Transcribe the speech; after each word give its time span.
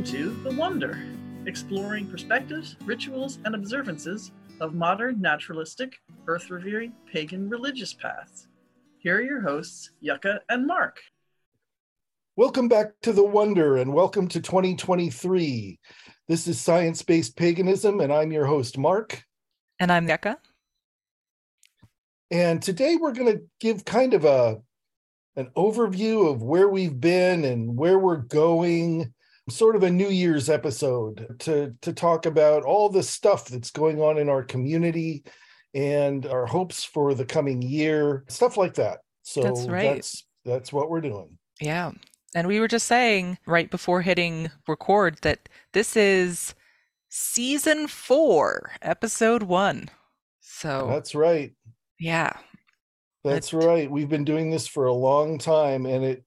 Welcome 0.00 0.18
to 0.18 0.48
The 0.48 0.56
Wonder, 0.56 1.02
exploring 1.44 2.06
perspectives, 2.06 2.74
rituals, 2.86 3.38
and 3.44 3.54
observances 3.54 4.32
of 4.58 4.72
modern 4.72 5.20
naturalistic, 5.20 5.98
earth 6.26 6.48
revering, 6.48 6.94
pagan 7.12 7.50
religious 7.50 7.92
paths. 7.92 8.48
Here 8.96 9.18
are 9.18 9.20
your 9.20 9.42
hosts, 9.42 9.90
Yucca 10.00 10.40
and 10.48 10.66
Mark. 10.66 11.00
Welcome 12.34 12.66
back 12.66 12.92
to 13.02 13.12
The 13.12 13.22
Wonder 13.22 13.76
and 13.76 13.92
welcome 13.92 14.26
to 14.28 14.40
2023. 14.40 15.78
This 16.28 16.48
is 16.48 16.58
Science 16.58 17.02
Based 17.02 17.36
Paganism, 17.36 18.00
and 18.00 18.10
I'm 18.10 18.32
your 18.32 18.46
host, 18.46 18.78
Mark. 18.78 19.22
And 19.80 19.92
I'm 19.92 20.08
Yucca. 20.08 20.38
And 22.30 22.62
today 22.62 22.96
we're 22.96 23.12
going 23.12 23.36
to 23.36 23.42
give 23.60 23.84
kind 23.84 24.14
of 24.14 24.24
a 24.24 24.62
an 25.36 25.50
overview 25.54 26.32
of 26.32 26.42
where 26.42 26.70
we've 26.70 26.98
been 26.98 27.44
and 27.44 27.76
where 27.76 27.98
we're 27.98 28.16
going 28.16 29.12
sort 29.50 29.76
of 29.76 29.82
a 29.82 29.90
new 29.90 30.08
year's 30.08 30.48
episode 30.48 31.36
to 31.40 31.74
to 31.82 31.92
talk 31.92 32.26
about 32.26 32.64
all 32.64 32.88
the 32.88 33.02
stuff 33.02 33.46
that's 33.46 33.70
going 33.70 34.00
on 34.00 34.18
in 34.18 34.28
our 34.28 34.42
community 34.42 35.24
and 35.74 36.26
our 36.26 36.46
hopes 36.46 36.84
for 36.84 37.14
the 37.14 37.24
coming 37.24 37.62
year 37.62 38.24
stuff 38.28 38.56
like 38.56 38.74
that. 38.74 38.98
So 39.22 39.42
that's 39.42 39.66
right. 39.66 39.94
that's, 39.94 40.24
that's 40.44 40.72
what 40.72 40.90
we're 40.90 41.00
doing. 41.00 41.38
Yeah. 41.60 41.92
And 42.34 42.46
we 42.46 42.60
were 42.60 42.68
just 42.68 42.86
saying 42.86 43.38
right 43.46 43.70
before 43.70 44.02
hitting 44.02 44.50
record 44.68 45.18
that 45.22 45.48
this 45.72 45.96
is 45.96 46.54
season 47.08 47.86
four 47.88 48.72
episode 48.82 49.42
one. 49.42 49.90
So 50.40 50.86
that's 50.88 51.14
right. 51.14 51.52
Yeah. 51.98 52.32
That's 53.24 53.52
right. 53.52 53.90
We've 53.90 54.08
been 54.08 54.24
doing 54.24 54.50
this 54.50 54.66
for 54.66 54.86
a 54.86 54.92
long 54.92 55.38
time 55.38 55.86
and 55.86 56.04
it 56.04 56.24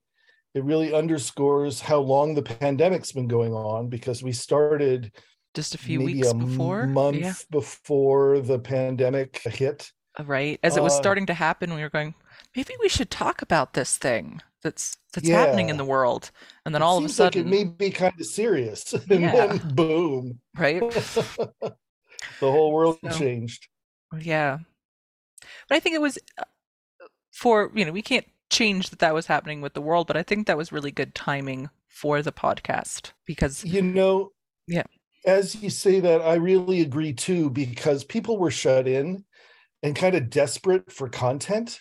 it 0.54 0.64
really 0.64 0.94
underscores 0.94 1.82
how 1.82 2.00
long 2.00 2.36
the 2.36 2.42
pandemic's 2.42 3.12
been 3.12 3.28
going 3.28 3.54
on 3.54 3.90
because 3.90 4.22
we 4.24 4.32
started 4.32 5.12
just 5.54 5.76
a 5.76 5.78
few 5.78 6.02
weeks 6.02 6.32
a 6.32 6.34
before? 6.34 6.88
month 6.88 7.18
yeah. 7.18 7.34
before 7.52 8.40
the 8.40 8.60
pandemic 8.60 9.40
hit. 9.40 9.92
Uh, 10.20 10.24
right 10.26 10.60
as 10.62 10.78
it 10.78 10.84
was 10.84 10.94
uh, 10.94 10.98
starting 10.98 11.26
to 11.26 11.34
happen 11.34 11.74
we 11.74 11.82
were 11.82 11.90
going 11.90 12.14
maybe 12.56 12.72
we 12.80 12.88
should 12.88 13.10
talk 13.10 13.42
about 13.42 13.74
this 13.74 13.98
thing 13.98 14.40
that's 14.64 14.98
that's 15.14 15.28
yeah. 15.28 15.38
happening 15.38 15.70
in 15.70 15.78
the 15.78 15.86
world. 15.86 16.32
And 16.66 16.74
then 16.74 16.82
it 16.82 16.86
all 16.86 16.98
of 16.98 17.04
a 17.04 17.10
sudden 17.10 17.44
like 17.44 17.54
it 17.54 17.66
may 17.66 17.70
be 17.70 17.92
kind 17.92 18.14
of 18.20 18.26
serious. 18.26 18.94
And 19.10 19.22
yeah. 19.22 19.48
then 19.48 19.76
boom. 19.76 20.40
Right? 20.58 20.82
The 22.40 22.50
whole 22.50 22.72
world 22.72 23.00
so, 23.04 23.10
changed. 23.10 23.68
yeah. 24.18 24.60
But 25.68 25.76
i 25.76 25.80
think 25.82 25.94
it 25.94 26.02
was 26.02 26.18
uh, 26.38 26.44
for 27.34 27.70
you 27.76 27.84
know 27.84 27.92
we 27.92 28.02
can't 28.02 28.26
change 28.54 28.90
that 28.90 29.00
that 29.00 29.14
was 29.14 29.28
happening 29.28 29.62
with 29.62 29.74
the 29.74 29.82
world, 29.82 30.08
but 30.08 30.18
I 30.18 30.24
think 30.24 30.48
that 30.48 30.58
was 30.58 30.72
really 30.72 30.92
good 30.92 31.14
timing 31.16 31.70
for 31.88 32.22
the 32.22 32.32
podcast 32.32 33.12
because 33.26 33.64
you 33.66 33.82
know, 33.82 34.32
yeah. 34.68 34.84
As 35.26 35.56
you 35.56 35.70
say 35.70 36.00
that, 36.02 36.22
I 36.22 36.36
really 36.36 36.82
agree 36.82 37.14
too 37.14 37.50
because 37.50 38.04
people 38.04 38.38
were 38.38 38.52
shut 38.52 38.88
in 38.88 39.24
and 39.82 39.96
kind 39.96 40.16
of 40.16 40.30
desperate 40.30 40.92
for 40.92 41.08
content 41.10 41.80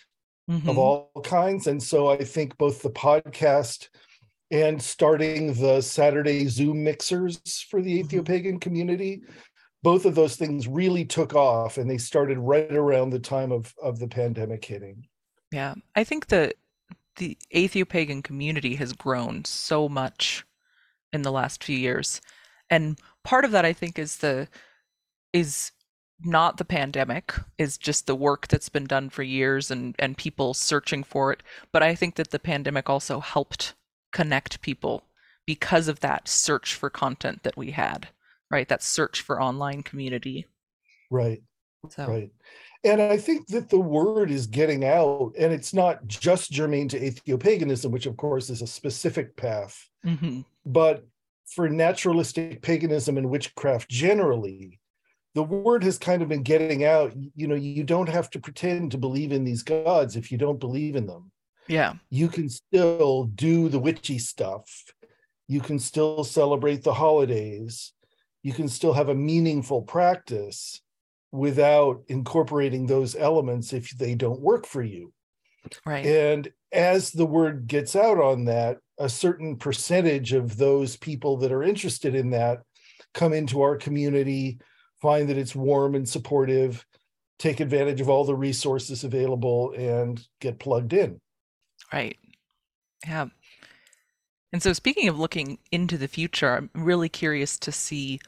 mm-hmm. 0.48 0.68
of 0.68 0.78
all 0.78 1.10
kinds, 1.24 1.66
and 1.66 1.82
so 1.82 2.08
I 2.08 2.18
think 2.18 2.56
both 2.56 2.82
the 2.82 2.90
podcast 2.90 3.88
and 4.50 4.80
starting 4.82 5.54
the 5.54 5.80
Saturday 5.80 6.46
Zoom 6.46 6.84
mixers 6.84 7.66
for 7.70 7.80
the 7.80 8.02
mm-hmm. 8.02 8.58
Community 8.58 9.22
both 9.82 10.04
of 10.04 10.14
those 10.14 10.36
things 10.36 10.68
really 10.68 11.04
took 11.04 11.34
off 11.34 11.76
and 11.76 11.90
they 11.90 11.98
started 11.98 12.38
right 12.38 12.72
around 12.72 13.10
the 13.10 13.18
time 13.18 13.52
of 13.52 13.74
of 13.82 13.98
the 13.98 14.08
pandemic 14.08 14.64
hitting 14.64 15.06
yeah 15.50 15.74
i 15.94 16.04
think 16.04 16.26
the 16.28 16.52
the 17.16 17.36
atheopagan 17.54 18.22
community 18.22 18.76
has 18.76 18.92
grown 18.92 19.44
so 19.44 19.88
much 19.88 20.44
in 21.12 21.22
the 21.22 21.32
last 21.32 21.62
few 21.62 21.76
years. 21.76 22.20
And 22.70 22.98
part 23.24 23.44
of 23.44 23.50
that 23.52 23.64
i 23.64 23.72
think 23.72 23.98
is 23.98 24.18
the 24.18 24.48
is 25.32 25.70
not 26.24 26.56
the 26.56 26.64
pandemic 26.64 27.34
is 27.58 27.76
just 27.78 28.06
the 28.06 28.14
work 28.14 28.48
that's 28.48 28.68
been 28.68 28.86
done 28.86 29.10
for 29.10 29.22
years 29.22 29.70
and 29.70 29.94
and 29.98 30.16
people 30.16 30.54
searching 30.54 31.02
for 31.04 31.32
it. 31.32 31.42
But 31.72 31.82
i 31.82 31.94
think 31.94 32.16
that 32.16 32.30
the 32.30 32.38
pandemic 32.38 32.88
also 32.88 33.20
helped 33.20 33.74
connect 34.12 34.62
people 34.62 35.04
because 35.46 35.88
of 35.88 36.00
that 36.00 36.28
search 36.28 36.74
for 36.74 36.90
content 36.90 37.42
that 37.42 37.56
we 37.56 37.72
had 37.72 38.08
right? 38.52 38.68
That 38.68 38.82
search 38.82 39.22
for 39.22 39.42
online 39.42 39.82
community. 39.82 40.46
Right. 41.10 41.42
So. 41.88 42.06
right 42.06 42.30
and 42.84 43.00
I 43.00 43.16
think 43.16 43.46
that 43.48 43.68
the 43.68 43.80
word 43.80 44.30
is 44.30 44.46
getting 44.46 44.84
out, 44.84 45.34
and 45.38 45.52
it's 45.52 45.72
not 45.72 46.06
just 46.06 46.50
germane 46.50 46.88
to 46.88 47.00
atheopaganism, 47.00 47.90
which 47.90 48.06
of 48.06 48.16
course 48.16 48.50
is 48.50 48.62
a 48.62 48.66
specific 48.66 49.36
path, 49.36 49.88
mm-hmm. 50.04 50.40
but 50.66 51.06
for 51.46 51.68
naturalistic 51.68 52.62
paganism 52.62 53.18
and 53.18 53.30
witchcraft 53.30 53.88
generally, 53.88 54.80
the 55.34 55.42
word 55.42 55.84
has 55.84 55.98
kind 55.98 56.22
of 56.22 56.28
been 56.28 56.42
getting 56.42 56.84
out. 56.84 57.12
You 57.34 57.46
know, 57.46 57.54
you 57.54 57.84
don't 57.84 58.08
have 58.08 58.30
to 58.30 58.40
pretend 58.40 58.92
to 58.92 58.98
believe 58.98 59.32
in 59.32 59.44
these 59.44 59.62
gods 59.62 60.16
if 60.16 60.32
you 60.32 60.38
don't 60.38 60.60
believe 60.60 60.96
in 60.96 61.06
them. 61.06 61.30
Yeah. 61.68 61.94
You 62.10 62.28
can 62.28 62.48
still 62.48 63.24
do 63.24 63.68
the 63.68 63.78
witchy 63.78 64.18
stuff. 64.18 64.84
You 65.48 65.60
can 65.60 65.78
still 65.78 66.24
celebrate 66.24 66.82
the 66.82 66.94
holidays. 66.94 67.92
You 68.42 68.52
can 68.52 68.68
still 68.68 68.92
have 68.92 69.08
a 69.08 69.14
meaningful 69.14 69.82
practice 69.82 70.80
without 71.32 72.02
incorporating 72.08 72.86
those 72.86 73.16
elements 73.16 73.72
if 73.72 73.90
they 73.90 74.14
don't 74.14 74.40
work 74.40 74.66
for 74.66 74.82
you. 74.82 75.12
Right. 75.86 76.04
And 76.04 76.52
as 76.72 77.10
the 77.10 77.26
word 77.26 77.66
gets 77.66 77.96
out 77.96 78.18
on 78.18 78.44
that, 78.44 78.78
a 78.98 79.08
certain 79.08 79.56
percentage 79.56 80.32
of 80.32 80.56
those 80.56 80.96
people 80.96 81.38
that 81.38 81.52
are 81.52 81.62
interested 81.62 82.14
in 82.14 82.30
that 82.30 82.62
come 83.14 83.32
into 83.32 83.62
our 83.62 83.76
community, 83.76 84.58
find 85.00 85.28
that 85.28 85.38
it's 85.38 85.54
warm 85.54 85.94
and 85.94 86.08
supportive, 86.08 86.84
take 87.38 87.60
advantage 87.60 88.00
of 88.00 88.08
all 88.08 88.24
the 88.24 88.34
resources 88.34 89.04
available, 89.04 89.72
and 89.72 90.24
get 90.40 90.58
plugged 90.58 90.92
in. 90.92 91.20
Right. 91.92 92.16
Yeah. 93.06 93.26
And 94.52 94.62
so, 94.62 94.72
speaking 94.72 95.08
of 95.08 95.18
looking 95.18 95.58
into 95.70 95.96
the 95.96 96.08
future, 96.08 96.54
I'm 96.54 96.70
really 96.74 97.08
curious 97.08 97.58
to 97.60 97.72
see 97.72 98.20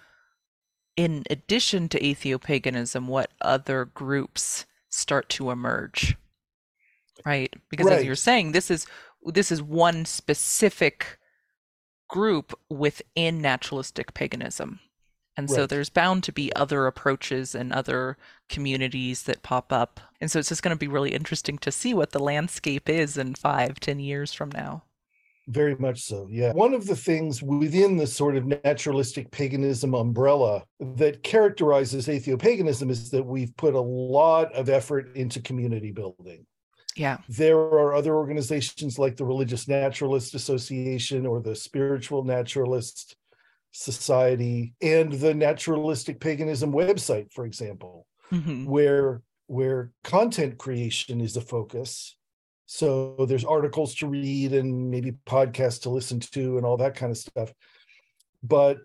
in 0.97 1.25
addition 1.31 1.89
to 1.91 2.01
atheopaganism, 2.01 3.07
what 3.07 3.31
other 3.41 3.85
groups 3.85 4.67
start 4.89 5.29
to 5.31 5.51
emerge, 5.51 6.17
right? 7.25 7.53
Because 7.69 7.87
right. 7.87 7.99
as 7.99 8.05
you're 8.05 8.15
saying, 8.15 8.53
this 8.53 8.71
is 8.71 8.87
this 9.25 9.51
is 9.51 9.63
one 9.63 10.05
specific 10.05 11.19
group 12.09 12.59
within 12.69 13.41
naturalistic 13.41 14.15
paganism. 14.15 14.81
And 15.37 15.51
right. 15.51 15.57
so 15.57 15.67
there's 15.67 15.91
bound 15.91 16.23
to 16.25 16.33
be 16.33 16.55
other 16.55 16.87
approaches 16.87 17.55
and 17.55 17.73
other 17.73 18.17
communities 18.49 19.25
that 19.25 19.43
pop 19.43 19.73
up. 19.73 20.01
And 20.21 20.31
so 20.31 20.39
it's 20.39 20.51
just 20.51 20.63
going 20.63 20.77
to 20.77 20.79
be 20.79 20.87
really 20.87 21.13
interesting 21.13 21.59
to 21.59 21.73
see 21.73 21.93
what 21.93 22.13
the 22.13 22.21
landscape 22.21 22.89
is 22.89 23.19
in 23.19 23.35
five, 23.35 23.81
ten 23.81 23.99
years 23.99 24.33
from 24.33 24.51
now. 24.51 24.85
Very 25.49 25.77
much 25.77 26.03
so, 26.03 26.27
yeah. 26.31 26.53
One 26.53 26.73
of 26.73 26.87
the 26.87 26.97
things 26.97 27.43
within 27.43 27.97
the 27.97 28.07
sort 28.07 28.37
of 28.37 28.47
naturalistic 28.47 29.31
paganism 29.31 29.95
umbrella 29.95 30.65
that 30.81 31.23
characterizes 31.23 32.09
atheopaganism 32.09 32.91
is 32.91 33.11
that 33.11 33.25
we've 33.25 33.55
put 33.57 33.75
a 33.75 33.81
lot 33.81 34.55
of 34.55 34.71
effort 34.71 35.15
into 35.17 35.43
community 35.43 35.91
building. 35.91 36.47
Yeah. 36.97 37.19
There 37.29 37.59
are 37.59 37.95
other 37.95 38.15
organizations 38.15 38.99
like 38.99 39.17
the 39.17 39.27
Religious 39.27 39.69
Naturalist 39.69 40.35
Association 40.35 41.27
or 41.27 41.41
the 41.41 41.57
Spiritual 41.57 42.25
Naturalist 42.25 43.17
Society 43.73 44.75
and 44.81 45.13
the 45.13 45.35
Naturalistic 45.35 46.21
Paganism 46.21 46.73
website, 46.73 47.33
for 47.33 47.45
example, 47.45 48.07
mm-hmm. 48.33 48.65
where 48.65 49.23
where 49.47 49.91
content 50.05 50.57
creation 50.57 51.21
is 51.21 51.37
a 51.37 51.41
focus 51.41 52.17
so 52.75 53.15
there's 53.29 53.45
articles 53.45 53.95
to 53.95 54.09
read 54.09 54.53
and 54.53 54.91
maybe 54.91 55.13
podcasts 55.27 55.83
to 55.83 55.91
listen 55.91 56.19
to 56.19 56.57
and 56.57 56.67
all 56.67 56.77
that 56.79 56.97
kind 56.97 57.13
of 57.13 57.17
stuff. 57.17 57.55
But 58.43 58.79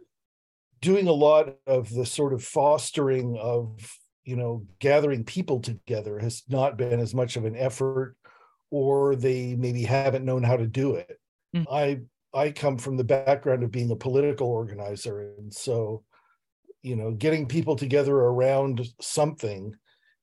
doing 0.79 1.07
a 1.07 1.11
lot 1.11 1.55
of 1.65 1.91
the 1.91 2.05
sort 2.05 2.33
of 2.33 2.43
fostering 2.43 3.35
of, 3.41 3.91
you 4.25 4.35
know, 4.35 4.63
gathering 4.77 5.23
people 5.23 5.59
together 5.59 6.19
has 6.19 6.43
not 6.47 6.77
been 6.77 6.99
as 6.99 7.15
much 7.15 7.35
of 7.35 7.45
an 7.45 7.55
effort 7.55 8.15
or 8.69 9.15
they 9.15 9.55
maybe 9.55 9.81
haven't 9.81 10.23
known 10.23 10.43
how 10.43 10.55
to 10.55 10.67
do 10.67 10.93
it. 10.93 11.19
Mm. 11.55 11.65
I 11.71 12.01
I 12.31 12.51
come 12.51 12.77
from 12.77 12.95
the 12.95 13.03
background 13.03 13.63
of 13.63 13.71
being 13.71 13.89
a 13.89 13.95
political 13.95 14.49
organizer 14.49 15.33
and 15.39 15.51
so 15.51 16.03
you 16.83 16.95
know, 16.95 17.11
getting 17.11 17.47
people 17.47 17.75
together 17.75 18.15
around 18.15 18.87
something 19.01 19.73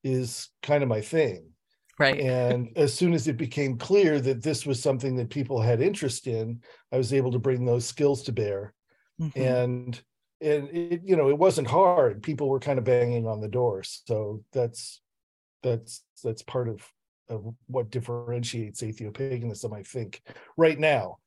is 0.05 0.49
kind 0.63 0.83
of 0.83 0.89
my 0.89 1.01
thing 1.01 1.51
Right. 1.99 2.19
And 2.19 2.69
as 2.75 2.93
soon 2.93 3.13
as 3.13 3.27
it 3.27 3.37
became 3.37 3.77
clear 3.77 4.19
that 4.21 4.43
this 4.43 4.65
was 4.67 4.81
something 4.81 5.15
that 5.15 5.31
people 5.31 5.59
had 5.59 5.81
interest 5.81 6.27
in, 6.27 6.61
I 6.91 6.97
was 6.97 7.11
able 7.11 7.31
to 7.31 7.39
bring 7.39 7.65
those 7.65 7.87
skills 7.87 8.23
to 8.23 8.31
bear. 8.31 8.73
Mm-hmm. 9.19 9.41
And 9.41 10.01
and 10.39 10.69
it, 10.69 11.01
you 11.03 11.15
know, 11.15 11.29
it 11.29 11.37
wasn't 11.39 11.67
hard. 11.67 12.21
People 12.21 12.49
were 12.49 12.59
kind 12.59 12.77
of 12.77 12.85
banging 12.85 13.25
on 13.25 13.41
the 13.41 13.47
door. 13.47 13.81
So 13.83 14.43
that's 14.53 15.01
that's 15.63 16.03
that's 16.23 16.43
part 16.43 16.69
of 16.69 16.87
of 17.29 17.55
what 17.65 17.89
differentiates 17.89 18.81
atheopaganism, 18.81 19.75
I 19.75 19.81
think, 19.81 20.21
right 20.55 20.79
now. 20.79 21.17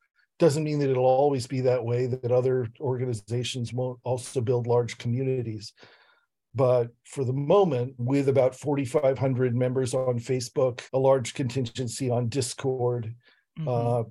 doesn't 0.40 0.64
mean 0.64 0.78
that 0.78 0.90
it'll 0.90 1.04
always 1.04 1.46
be 1.46 1.60
that 1.60 1.84
way, 1.84 2.06
that 2.06 2.32
other 2.32 2.66
organizations 2.80 3.72
won't 3.72 4.00
also 4.04 4.40
build 4.40 4.66
large 4.66 4.96
communities. 4.98 5.74
But 6.54 6.88
for 7.04 7.24
the 7.24 7.32
moment, 7.32 7.94
with 7.98 8.28
about 8.28 8.56
4,500 8.56 9.54
members 9.54 9.94
on 9.94 10.18
Facebook, 10.18 10.82
a 10.92 10.98
large 10.98 11.34
contingency 11.34 12.10
on 12.10 12.28
Discord, 12.28 13.14
mm-hmm. 13.58 13.68
uh, 13.68 14.02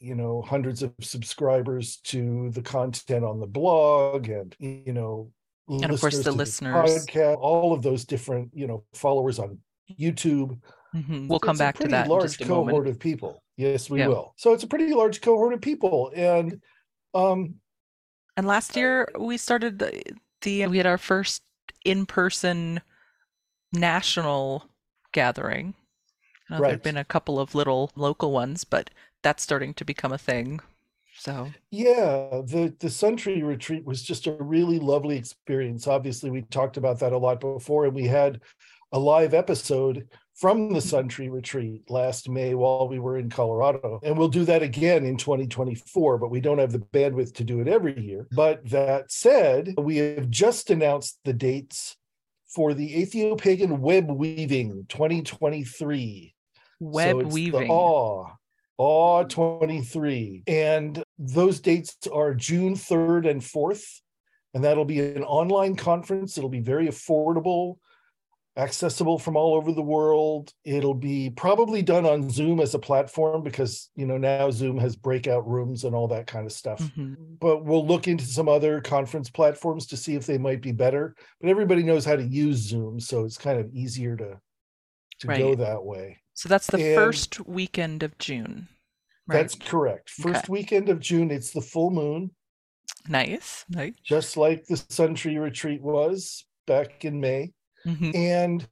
you 0.00 0.14
know, 0.14 0.42
hundreds 0.42 0.82
of 0.82 0.92
subscribers 1.00 1.98
to 2.04 2.50
the 2.50 2.62
content 2.62 3.24
on 3.24 3.38
the 3.38 3.46
blog, 3.46 4.28
and 4.28 4.54
you 4.58 4.92
know, 4.92 5.30
and 5.68 5.92
of 5.92 6.00
course 6.00 6.22
the 6.22 6.32
listeners, 6.32 7.06
the 7.06 7.12
podcast, 7.12 7.38
all 7.38 7.72
of 7.72 7.82
those 7.82 8.04
different, 8.04 8.50
you 8.52 8.66
know, 8.66 8.84
followers 8.92 9.38
on 9.38 9.58
YouTube. 9.98 10.58
Mm-hmm. 10.94 11.28
We'll 11.28 11.40
come 11.40 11.56
back 11.56 11.78
to 11.78 11.88
that. 11.88 12.08
Large 12.08 12.38
cohort 12.38 12.66
moment. 12.66 12.88
of 12.88 12.98
people. 12.98 13.42
Yes, 13.56 13.88
we 13.88 14.00
yeah. 14.00 14.08
will. 14.08 14.34
So 14.36 14.52
it's 14.52 14.64
a 14.64 14.66
pretty 14.66 14.92
large 14.92 15.20
cohort 15.20 15.54
of 15.54 15.60
people, 15.60 16.10
and 16.14 16.60
um, 17.14 17.54
and 18.36 18.46
last 18.46 18.76
year 18.76 19.08
we 19.18 19.36
started 19.36 19.82
the, 20.44 20.62
the 20.62 20.68
we 20.68 20.76
had 20.76 20.86
our 20.86 20.98
first 20.98 21.42
in-person 21.84 22.80
national 23.72 24.68
gathering. 25.12 25.74
Uh, 26.50 26.58
right. 26.58 26.68
There've 26.68 26.82
been 26.82 26.96
a 26.96 27.04
couple 27.04 27.40
of 27.40 27.54
little 27.54 27.90
local 27.96 28.30
ones, 28.30 28.64
but 28.64 28.90
that's 29.22 29.42
starting 29.42 29.74
to 29.74 29.84
become 29.84 30.12
a 30.12 30.18
thing. 30.18 30.60
So 31.16 31.50
yeah, 31.70 32.42
the 32.44 32.74
the 32.78 32.88
Suntree 32.88 33.42
retreat 33.42 33.84
was 33.84 34.02
just 34.02 34.26
a 34.26 34.32
really 34.32 34.78
lovely 34.78 35.16
experience. 35.16 35.86
Obviously, 35.86 36.30
we 36.30 36.42
talked 36.42 36.76
about 36.76 36.98
that 37.00 37.12
a 37.12 37.18
lot 37.18 37.40
before, 37.40 37.86
and 37.86 37.94
we 37.94 38.06
had 38.06 38.40
a 38.92 38.98
live 38.98 39.32
episode 39.32 40.08
from 40.34 40.72
the 40.72 40.80
Suntree 40.80 41.30
retreat 41.30 41.88
last 41.88 42.28
May 42.28 42.54
while 42.54 42.88
we 42.88 42.98
were 42.98 43.18
in 43.18 43.30
Colorado. 43.30 44.00
And 44.02 44.18
we'll 44.18 44.28
do 44.28 44.44
that 44.44 44.62
again 44.62 45.04
in 45.04 45.16
2024, 45.16 46.18
but 46.18 46.30
we 46.30 46.40
don't 46.40 46.58
have 46.58 46.72
the 46.72 46.80
bandwidth 46.80 47.34
to 47.34 47.44
do 47.44 47.60
it 47.60 47.68
every 47.68 47.98
year. 48.00 48.26
But 48.32 48.68
that 48.70 49.12
said, 49.12 49.74
we 49.78 49.98
have 49.98 50.28
just 50.30 50.70
announced 50.70 51.20
the 51.24 51.32
dates 51.32 51.96
for 52.48 52.74
the 52.74 53.02
Atheopagan 53.02 53.78
Web 53.78 54.10
Weaving 54.10 54.86
2023. 54.88 56.34
Web 56.80 57.20
so 57.20 57.28
Weaving. 57.28 57.70
Awe. 57.70 58.32
Awe 58.76 59.22
23. 59.24 60.42
And 60.48 61.02
those 61.16 61.60
dates 61.60 61.96
are 62.12 62.34
June 62.34 62.74
3rd 62.74 63.30
and 63.30 63.40
4th. 63.40 64.00
And 64.52 64.64
that'll 64.64 64.84
be 64.84 65.00
an 65.00 65.24
online 65.24 65.76
conference. 65.76 66.38
It'll 66.38 66.50
be 66.50 66.60
very 66.60 66.86
affordable 66.86 67.76
accessible 68.56 69.18
from 69.18 69.36
all 69.36 69.54
over 69.54 69.72
the 69.72 69.82
world. 69.82 70.52
It'll 70.64 70.94
be 70.94 71.30
probably 71.30 71.82
done 71.82 72.06
on 72.06 72.30
Zoom 72.30 72.60
as 72.60 72.74
a 72.74 72.78
platform 72.78 73.42
because, 73.42 73.90
you 73.96 74.06
know, 74.06 74.16
now 74.16 74.50
Zoom 74.50 74.78
has 74.78 74.96
breakout 74.96 75.46
rooms 75.48 75.84
and 75.84 75.94
all 75.94 76.08
that 76.08 76.26
kind 76.26 76.46
of 76.46 76.52
stuff. 76.52 76.80
Mm-hmm. 76.80 77.14
But 77.40 77.64
we'll 77.64 77.86
look 77.86 78.06
into 78.06 78.24
some 78.24 78.48
other 78.48 78.80
conference 78.80 79.28
platforms 79.28 79.86
to 79.88 79.96
see 79.96 80.14
if 80.14 80.26
they 80.26 80.38
might 80.38 80.62
be 80.62 80.72
better. 80.72 81.16
But 81.40 81.50
everybody 81.50 81.82
knows 81.82 82.04
how 82.04 82.16
to 82.16 82.22
use 82.22 82.58
Zoom, 82.58 83.00
so 83.00 83.24
it's 83.24 83.38
kind 83.38 83.58
of 83.58 83.74
easier 83.74 84.16
to 84.16 84.38
to 85.20 85.28
right. 85.28 85.38
go 85.38 85.54
that 85.54 85.84
way. 85.84 86.18
So 86.34 86.48
that's 86.48 86.66
the 86.66 86.84
and 86.84 86.96
first 86.96 87.46
weekend 87.46 88.02
of 88.02 88.18
June. 88.18 88.68
Right? 89.26 89.38
That's 89.38 89.54
correct. 89.54 90.10
First 90.10 90.44
okay. 90.44 90.52
weekend 90.52 90.88
of 90.88 91.00
June, 91.00 91.30
it's 91.30 91.50
the 91.50 91.60
full 91.60 91.90
moon. 91.90 92.30
Nice. 93.08 93.64
Nice. 93.68 93.94
Just 94.04 94.36
like 94.36 94.66
the 94.66 94.74
Suntree 94.74 95.40
retreat 95.40 95.82
was 95.82 96.44
back 96.66 97.04
in 97.04 97.20
May. 97.20 97.52
Mm-hmm. 97.86 98.10
And 98.14 98.68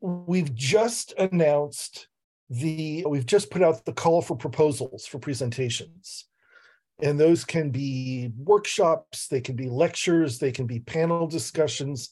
we've 0.00 0.54
just 0.54 1.12
announced 1.18 2.08
the, 2.48 3.04
we've 3.06 3.26
just 3.26 3.50
put 3.50 3.62
out 3.62 3.84
the 3.84 3.92
call 3.92 4.22
for 4.22 4.36
proposals 4.36 5.06
for 5.06 5.18
presentations. 5.18 6.26
And 7.02 7.18
those 7.18 7.44
can 7.44 7.70
be 7.70 8.30
workshops, 8.36 9.28
they 9.28 9.40
can 9.40 9.56
be 9.56 9.68
lectures, 9.68 10.38
they 10.38 10.52
can 10.52 10.66
be 10.66 10.80
panel 10.80 11.26
discussions, 11.26 12.10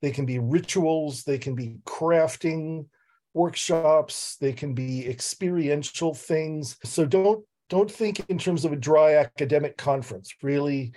they 0.00 0.10
can 0.10 0.26
be 0.26 0.38
rituals, 0.38 1.24
they 1.24 1.38
can 1.38 1.54
be 1.54 1.78
crafting 1.84 2.86
workshops, 3.34 4.36
they 4.40 4.52
can 4.52 4.74
be 4.74 5.08
experiential 5.08 6.14
things. 6.14 6.76
So 6.84 7.04
don't 7.04 7.44
don't 7.68 7.90
think 7.90 8.24
in 8.30 8.38
terms 8.38 8.64
of 8.64 8.72
a 8.72 8.76
dry 8.76 9.16
academic 9.16 9.76
conference. 9.76 10.32
Really, 10.42 10.92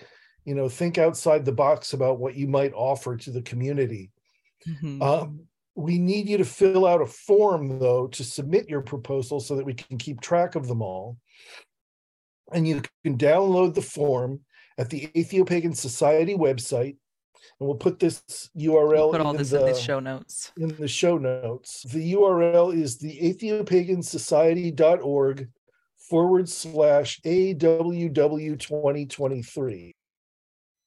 you 0.45 0.55
know, 0.55 0.69
think 0.69 0.97
outside 0.97 1.43
the 1.43 1.51
box 1.51 1.93
about 1.93 2.19
what 2.19 2.35
you 2.35 2.47
might 2.47 2.73
offer 2.73 3.17
to 3.17 3.31
the 3.31 3.41
community 3.41 4.11
Mm-hmm. 4.67 5.01
Um, 5.01 5.47
we 5.75 5.97
need 5.97 6.27
you 6.27 6.37
to 6.37 6.45
fill 6.45 6.85
out 6.85 7.01
a 7.01 7.05
form, 7.05 7.79
though, 7.79 8.07
to 8.07 8.23
submit 8.23 8.69
your 8.69 8.81
proposal 8.81 9.39
so 9.39 9.55
that 9.55 9.65
we 9.65 9.73
can 9.73 9.97
keep 9.97 10.21
track 10.21 10.55
of 10.55 10.67
them 10.67 10.81
all. 10.81 11.17
And 12.53 12.67
you 12.67 12.81
can 13.03 13.17
download 13.17 13.73
the 13.73 13.81
form 13.81 14.41
at 14.77 14.89
the 14.89 15.09
Atheopagan 15.15 15.75
Society 15.75 16.35
website. 16.35 16.97
And 17.59 17.67
we'll 17.67 17.77
put 17.77 17.99
this 17.99 18.49
URL 18.57 18.89
we'll 18.89 19.11
put 19.11 19.21
all 19.21 19.31
in, 19.31 19.37
this 19.37 19.51
the, 19.51 19.65
in 19.65 19.73
the 19.73 19.79
show 19.79 19.99
notes. 19.99 20.51
In 20.57 20.75
the 20.75 20.87
show 20.87 21.17
notes. 21.17 21.83
The 21.83 22.13
URL 22.13 22.75
is 22.75 22.97
the 22.97 23.19
atheopagansociety.org 23.19 25.49
forward 26.09 26.49
slash 26.49 27.21
AWW 27.21 28.59
2023. 28.59 29.95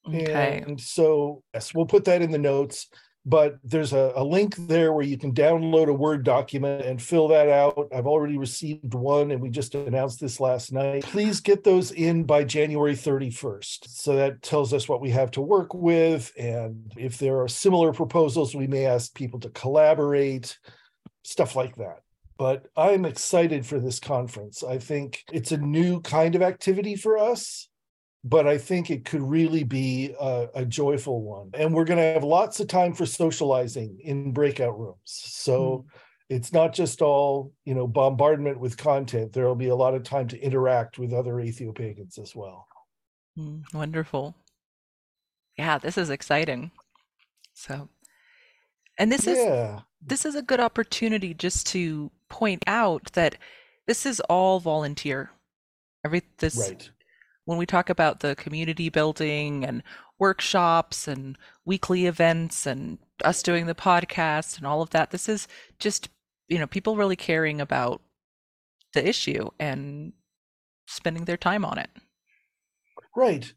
Okay. 0.06 0.62
And 0.66 0.78
so, 0.78 1.42
yes, 1.54 1.74
we'll 1.74 1.86
put 1.86 2.04
that 2.04 2.20
in 2.20 2.30
the 2.30 2.36
notes 2.38 2.88
but 3.26 3.58
there's 3.64 3.92
a, 3.92 4.12
a, 4.16 4.24
link 4.24 4.54
there 4.56 4.92
where 4.92 5.04
you 5.04 5.16
can 5.16 5.32
download 5.32 5.88
a 5.88 5.94
Word 5.94 6.24
document 6.24 6.84
and 6.84 7.00
fill 7.00 7.28
that 7.28 7.48
out. 7.48 7.88
I've 7.94 8.06
already 8.06 8.36
received 8.36 8.92
one 8.92 9.30
and 9.30 9.40
we 9.40 9.48
just 9.48 9.74
announced 9.74 10.20
this 10.20 10.40
last 10.40 10.72
night. 10.72 11.04
Please 11.04 11.40
get 11.40 11.64
those 11.64 11.90
in 11.92 12.24
by 12.24 12.44
January 12.44 12.94
31st. 12.94 13.88
So 13.88 14.16
that 14.16 14.42
tells 14.42 14.74
us 14.74 14.88
what 14.88 15.00
we 15.00 15.10
have 15.10 15.30
to 15.32 15.40
work 15.40 15.72
with. 15.72 16.32
And 16.38 16.92
if 16.96 17.18
there 17.18 17.40
are 17.40 17.48
similar 17.48 17.92
proposals, 17.92 18.54
we 18.54 18.66
may 18.66 18.84
ask 18.84 19.14
people 19.14 19.40
to 19.40 19.50
collaborate, 19.50 20.58
stuff 21.22 21.56
like 21.56 21.76
that. 21.76 22.00
But 22.36 22.66
I'm 22.76 23.06
excited 23.06 23.64
for 23.64 23.78
this 23.78 24.00
conference. 24.00 24.62
I 24.62 24.78
think 24.78 25.22
it's 25.32 25.52
a 25.52 25.56
new 25.56 26.00
kind 26.00 26.34
of 26.34 26.42
activity 26.42 26.96
for 26.96 27.16
us 27.16 27.68
but 28.24 28.46
I 28.46 28.56
think 28.56 28.90
it 28.90 29.04
could 29.04 29.20
really 29.20 29.64
be 29.64 30.14
a, 30.18 30.48
a 30.54 30.64
joyful 30.64 31.20
one. 31.22 31.50
And 31.52 31.74
we're 31.74 31.84
going 31.84 31.98
to 31.98 32.14
have 32.14 32.24
lots 32.24 32.58
of 32.58 32.68
time 32.68 32.94
for 32.94 33.04
socializing 33.04 34.00
in 34.02 34.32
breakout 34.32 34.78
rooms. 34.80 34.96
So 35.04 35.84
mm. 35.86 36.00
it's 36.30 36.50
not 36.50 36.72
just 36.72 37.02
all, 37.02 37.52
you 37.66 37.74
know, 37.74 37.86
bombardment 37.86 38.58
with 38.58 38.78
content. 38.78 39.34
There'll 39.34 39.54
be 39.54 39.68
a 39.68 39.76
lot 39.76 39.94
of 39.94 40.04
time 40.04 40.26
to 40.28 40.40
interact 40.40 40.98
with 40.98 41.12
other 41.12 41.34
Atheopagans 41.34 42.18
as 42.18 42.34
well. 42.34 42.66
Mm, 43.38 43.62
wonderful. 43.74 44.34
Yeah, 45.58 45.76
this 45.76 45.98
is 45.98 46.08
exciting. 46.08 46.70
So, 47.52 47.90
and 48.98 49.12
this 49.12 49.26
yeah. 49.26 49.76
is 49.76 49.82
this 50.06 50.24
is 50.24 50.34
a 50.34 50.42
good 50.42 50.60
opportunity 50.60 51.34
just 51.34 51.66
to 51.68 52.10
point 52.28 52.64
out 52.66 53.12
that 53.12 53.36
this 53.86 54.06
is 54.06 54.20
all 54.20 54.60
volunteer. 54.60 55.30
Every 56.04 56.22
this 56.38 56.56
right 56.56 56.90
when 57.44 57.58
we 57.58 57.66
talk 57.66 57.90
about 57.90 58.20
the 58.20 58.34
community 58.36 58.88
building 58.88 59.64
and 59.64 59.82
workshops 60.18 61.08
and 61.08 61.36
weekly 61.64 62.06
events 62.06 62.66
and 62.66 62.98
us 63.24 63.42
doing 63.42 63.66
the 63.66 63.74
podcast 63.74 64.56
and 64.56 64.66
all 64.66 64.82
of 64.82 64.90
that, 64.90 65.10
this 65.10 65.28
is 65.28 65.46
just, 65.78 66.08
you 66.48 66.58
know, 66.58 66.66
people 66.66 66.96
really 66.96 67.16
caring 67.16 67.60
about 67.60 68.02
the 68.94 69.06
issue 69.06 69.48
and 69.58 70.12
spending 70.86 71.24
their 71.24 71.36
time 71.36 71.64
on 71.64 71.78
it. 71.78 71.90
Right. 73.16 73.52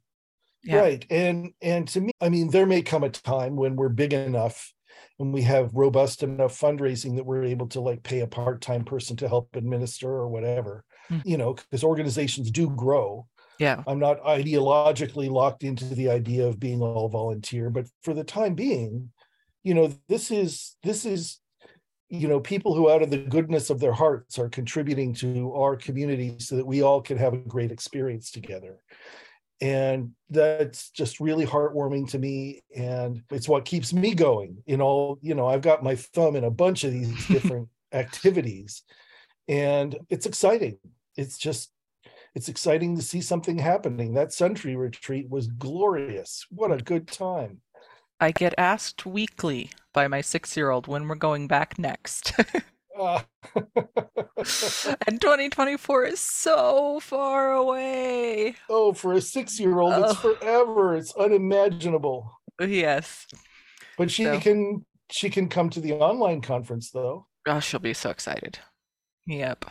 Yeah. 0.63 0.79
Right. 0.79 1.06
And 1.10 1.53
and 1.62 1.88
to 1.89 2.01
me, 2.01 2.12
I 2.20 2.29
mean, 2.29 2.50
there 2.50 2.65
may 2.65 2.82
come 2.82 3.03
a 3.03 3.10
time 3.10 3.56
when 3.56 3.75
we're 3.75 3.89
big 3.89 4.13
enough 4.13 4.74
and 5.20 5.34
we 5.34 5.44
have 5.44 5.74
robust 5.74 6.24
enough 6.24 6.60
fundraising 6.60 7.15
that 7.15 7.25
we're 7.25 7.44
able 7.44 7.67
to 7.67 7.82
like 7.82 8.03
pay 8.03 8.20
a 8.20 8.27
part-time 8.27 8.84
person 8.84 9.15
to 9.17 9.27
help 9.27 9.56
administer 9.56 10.10
or 10.10 10.27
whatever. 10.27 10.84
Mm-hmm. 11.10 11.27
You 11.27 11.38
know, 11.38 11.53
because 11.53 11.84
organizations 11.84 12.51
do 12.51 12.70
grow 12.70 13.27
yeah. 13.60 13.84
I'm 13.88 14.00
not 14.00 14.24
ideologically 14.24 15.30
locked 15.30 15.64
into 15.64 15.86
the 15.86 16.10
idea 16.10 16.48
of 16.48 16.60
being 16.60 16.82
all 16.82 17.10
volunteer, 17.10 17.70
but 17.70 17.88
for 18.04 18.14
the 18.14 18.24
time 18.24 18.56
being, 18.56 19.12
you 19.64 19.74
know, 19.74 19.94
this 20.08 20.32
is 20.32 20.76
this 20.84 21.06
is 21.06 21.40
you 22.10 22.28
know 22.28 22.40
people 22.40 22.74
who 22.74 22.90
out 22.90 23.02
of 23.02 23.10
the 23.10 23.18
goodness 23.18 23.70
of 23.70 23.80
their 23.80 23.92
hearts 23.92 24.40
are 24.40 24.50
contributing 24.50 25.14
to 25.14 25.54
our 25.54 25.76
community 25.76 26.36
so 26.40 26.56
that 26.56 26.66
we 26.66 26.82
all 26.82 27.02
can 27.02 27.18
have 27.18 27.34
a 27.34 27.38
great 27.38 27.72
experience 27.72 28.32
together 28.32 28.80
and 29.60 30.12
that's 30.30 30.90
just 30.92 31.20
really 31.20 31.46
heartwarming 31.46 32.10
to 32.10 32.20
me 32.20 32.64
and 32.76 33.24
it's 33.32 33.50
what 33.50 33.66
keeps 33.66 33.92
me 33.92 34.14
going 34.14 34.58
in 34.68 34.82
all 34.82 35.18
you 35.22 35.36
know 35.36 35.48
i've 35.48 35.62
got 35.62 35.84
my 35.84 35.96
thumb 35.96 36.36
in 36.36 36.44
a 36.44 36.52
bunch 36.52 36.84
of 36.84 36.92
these 36.92 37.28
different 37.28 37.68
activities 37.92 38.84
and 39.48 39.98
it's 40.10 40.26
exciting 40.26 40.78
it's 41.16 41.38
just 41.38 41.72
it's 42.38 42.50
exciting 42.50 42.96
to 42.96 43.01
see 43.01 43.20
something 43.20 43.58
happening. 43.58 44.13
That 44.13 44.27
Suntree 44.29 44.77
retreat 44.77 45.27
was 45.27 45.48
glorious. 45.48 46.46
What 46.51 46.72
a 46.72 46.77
good 46.77 47.08
time. 47.08 47.62
I 48.20 48.29
get 48.29 48.53
asked 48.60 49.08
weekly 49.08 49.72
by 49.91 50.08
my 50.08 50.22
six 50.22 50.56
year 50.56 50.70
old 50.70 50.86
when 50.86 51.08
we're 51.08 51.15
going 51.15 51.48
back 51.48 51.79
next. 51.79 52.34
uh, 53.00 53.22
and 53.56 55.20
2024 55.20 56.06
is 56.06 56.20
so 56.20 57.00
far 57.00 57.53
away. 57.53 58.53
Oh, 58.70 58.94
for 58.94 59.13
a 59.13 59.22
six 59.22 59.60
year 59.60 59.79
old, 59.79 59.94
it's 60.06 60.24
Oh. 60.24 60.36
forever. 60.36 60.96
It's 60.96 61.15
unimaginable. 61.15 62.32
Yes. 62.62 63.25
But 63.98 64.12
she 64.12 64.25
So- 64.25 64.39
can 64.39 64.86
she 65.10 65.32
can 65.32 65.50
come 65.50 65.72
to 65.72 65.79
the 65.79 65.94
online 65.94 66.41
conference 66.41 66.91
though. 66.91 67.25
Oh, 67.48 67.60
she'll 67.60 67.79
be 67.79 67.96
so 67.96 68.12
excited. 68.12 68.60
Yep. 69.27 69.65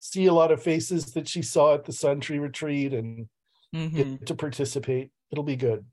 See 0.00 0.26
a 0.26 0.32
lot 0.32 0.52
of 0.52 0.62
faces 0.62 1.12
that 1.12 1.28
she 1.28 1.42
saw 1.42 1.74
at 1.74 1.84
the 1.84 1.92
Suntree 1.92 2.40
Retreat 2.40 2.94
and 2.94 3.28
hmm 3.72 3.88
get 3.88 4.26
to 4.26 4.34
participate. 4.34 5.10
It'll 5.30 5.44
be 5.44 5.56
good. 5.56 5.84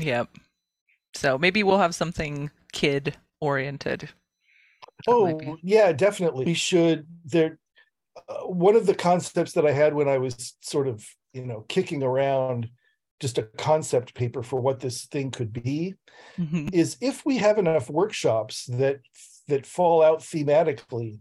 Yep. 0.00 0.28
So 1.14 1.38
maybe 1.38 1.62
we'll 1.62 1.78
have 1.78 1.94
something 1.94 2.50
kid 2.72 3.16
oriented. 3.40 4.10
Oh, 5.06 5.58
yeah, 5.62 5.92
definitely. 5.92 6.44
We 6.44 6.54
should. 6.54 7.06
There, 7.24 7.58
uh, 8.28 8.46
one 8.46 8.76
of 8.76 8.86
the 8.86 8.94
concepts 8.94 9.52
that 9.52 9.66
I 9.66 9.72
had 9.72 9.94
when 9.94 10.08
I 10.08 10.18
was 10.18 10.56
sort 10.60 10.88
of, 10.88 11.06
you 11.32 11.44
know, 11.44 11.64
kicking 11.68 12.02
around 12.02 12.70
just 13.20 13.38
a 13.38 13.42
concept 13.42 14.14
paper 14.14 14.42
for 14.42 14.60
what 14.60 14.80
this 14.80 15.06
thing 15.06 15.30
could 15.30 15.52
be 15.52 15.94
Mhm. 16.38 16.74
is 16.74 16.96
if 17.00 17.24
we 17.24 17.38
have 17.38 17.58
enough 17.58 17.88
workshops 17.90 18.66
that 18.66 19.00
that 19.48 19.66
fall 19.66 20.02
out 20.02 20.20
thematically, 20.20 21.20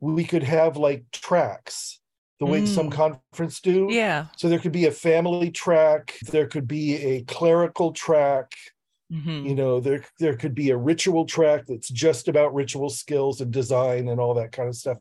we 0.00 0.24
could 0.24 0.42
have 0.44 0.76
like 0.76 1.04
tracks, 1.12 2.00
the 2.40 2.46
way 2.46 2.64
some 2.64 2.90
Mm. 2.90 2.92
conference 2.92 3.60
do. 3.60 3.88
Yeah. 3.90 4.26
So 4.36 4.48
there 4.48 4.58
could 4.60 4.72
be 4.72 4.86
a 4.86 4.92
family 4.92 5.50
track, 5.50 6.14
there 6.30 6.46
could 6.46 6.68
be 6.68 6.96
a 6.96 7.22
clerical 7.24 7.92
track, 7.92 8.52
hmm 9.10 9.46
you 9.46 9.54
know 9.54 9.80
there 9.80 10.04
there 10.18 10.36
could 10.36 10.54
be 10.54 10.70
a 10.70 10.76
ritual 10.76 11.24
track 11.24 11.64
that's 11.66 11.88
just 11.88 12.28
about 12.28 12.54
ritual 12.54 12.90
skills 12.90 13.40
and 13.40 13.52
design 13.52 14.08
and 14.08 14.20
all 14.20 14.34
that 14.34 14.52
kind 14.52 14.68
of 14.68 14.76
stuff 14.76 14.98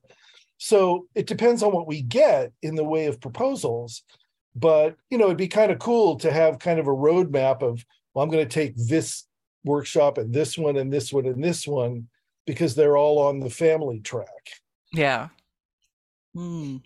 so 0.58 1.08
it 1.16 1.28
depends 1.28 1.62
on 1.62 1.72
what 1.72 1.88
we 1.88 2.02
get 2.02 2.52
in 2.62 2.76
the 2.76 2.84
way 2.84 3.06
of 3.08 3.20
proposals 3.22 4.04
but 4.56 4.96
you 5.10 5.18
know 5.18 5.26
it'd 5.26 5.38
be 5.38 5.48
kind 5.48 5.72
of 5.72 5.80
cool 5.80 6.16
to 6.18 6.32
have 6.32 6.60
kind 6.60 6.80
of 6.80 6.88
a 6.88 6.92
roadmap 6.92 7.62
of 7.62 7.84
well 8.14 8.24
i'm 8.24 8.30
going 8.32 8.48
to 8.48 8.54
take 8.54 8.76
this 8.76 9.28
workshop 9.66 10.18
and 10.18 10.34
this 10.34 10.58
one 10.58 10.78
and 10.78 10.92
this 10.92 11.12
one 11.12 11.26
and 11.26 11.44
this 11.44 11.68
one 11.68 12.08
because 12.46 12.76
they're 12.76 12.98
all 12.98 13.20
on 13.20 13.40
the 13.40 13.50
family 13.50 14.00
track 14.00 14.52
Yeah. 14.94 15.30
Hmm. 16.34 16.78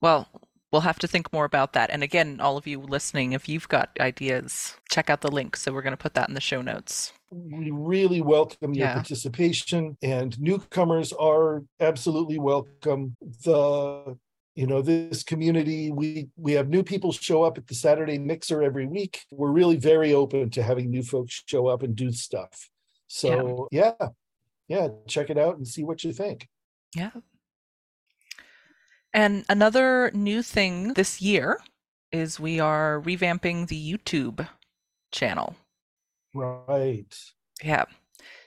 Well, 0.00 0.28
we'll 0.72 0.82
have 0.82 0.98
to 1.00 1.08
think 1.08 1.32
more 1.32 1.44
about 1.44 1.72
that. 1.72 1.90
And 1.90 2.02
again, 2.02 2.40
all 2.40 2.56
of 2.56 2.66
you 2.66 2.80
listening, 2.80 3.32
if 3.32 3.48
you've 3.48 3.68
got 3.68 3.90
ideas, 4.00 4.76
check 4.90 5.08
out 5.10 5.20
the 5.20 5.30
link. 5.30 5.56
So 5.56 5.72
we're 5.72 5.82
going 5.82 5.92
to 5.92 5.96
put 5.96 6.14
that 6.14 6.28
in 6.28 6.34
the 6.34 6.40
show 6.40 6.62
notes. 6.62 7.12
we 7.30 7.70
really 7.72 8.20
welcome 8.20 8.72
your 8.74 8.86
Yeah. 8.86 8.94
participation 8.94 9.96
and 10.02 10.38
newcomers 10.40 11.12
are 11.12 11.64
absolutely 11.80 12.38
welcome 12.38 13.16
the 13.44 14.16
you 14.54 14.64
know 14.66 14.80
this 14.80 15.24
community 15.24 15.90
we 15.90 16.28
we 16.36 16.52
have 16.52 16.68
new 16.68 16.84
people 16.84 17.10
show 17.10 17.42
up 17.42 17.58
at 17.58 17.66
the 17.66 17.74
saturday 17.74 18.16
mixer 18.16 18.62
every 18.62 18.86
week 18.86 19.24
we're 19.32 19.50
really 19.50 19.76
very 19.76 20.14
open 20.14 20.48
to 20.50 20.62
having 20.62 20.88
new 20.88 21.02
folks 21.02 21.42
show 21.46 21.66
up 21.66 21.82
and 21.82 21.96
do 21.96 22.12
stuff 22.12 22.70
so 23.08 23.66
yeah 23.72 23.92
yeah, 24.00 24.08
check 25.06 25.30
it 25.30 25.38
out 25.38 25.56
and 25.56 25.66
see 25.66 25.84
what 25.84 26.04
you 26.04 26.12
think 26.12 26.48
Yeah. 26.94 27.10
And 29.12 29.44
another 29.48 30.10
new 30.12 30.42
thing 30.42 30.92
this 30.92 31.22
year 31.22 31.58
is 32.12 32.38
we 32.38 32.60
are 32.60 33.00
revamping 33.00 33.68
the 33.68 33.92
YouTube 33.92 34.46
channel. 35.10 35.56
right 36.34 37.14
Yeah. 37.62 37.84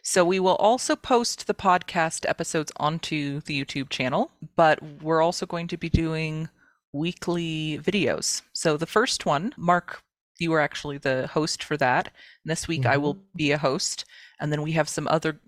So 0.03 0.23
we 0.23 0.39
will 0.39 0.55
also 0.55 0.95
post 0.95 1.47
the 1.47 1.53
podcast 1.53 2.27
episodes 2.27 2.71
onto 2.77 3.41
the 3.41 3.63
YouTube 3.63 3.89
channel, 3.89 4.31
but 4.55 4.81
we're 5.01 5.21
also 5.21 5.45
going 5.45 5.67
to 5.67 5.77
be 5.77 5.89
doing 5.89 6.49
weekly 6.93 7.79
videos. 7.83 8.41
So 8.53 8.77
the 8.77 8.85
first 8.85 9.25
one, 9.25 9.53
Mark, 9.57 10.01
you 10.39 10.51
were 10.51 10.61
actually 10.61 10.97
the 10.97 11.27
host 11.27 11.63
for 11.63 11.77
that. 11.77 12.07
And 12.43 12.51
this 12.51 12.67
week 12.67 12.85
I 12.85 12.97
will 12.97 13.15
mm-hmm. 13.15 13.37
be 13.37 13.51
a 13.51 13.57
host. 13.57 14.05
And 14.39 14.51
then 14.51 14.61
we 14.61 14.71
have 14.73 14.87
some 14.89 15.07
other 15.07 15.39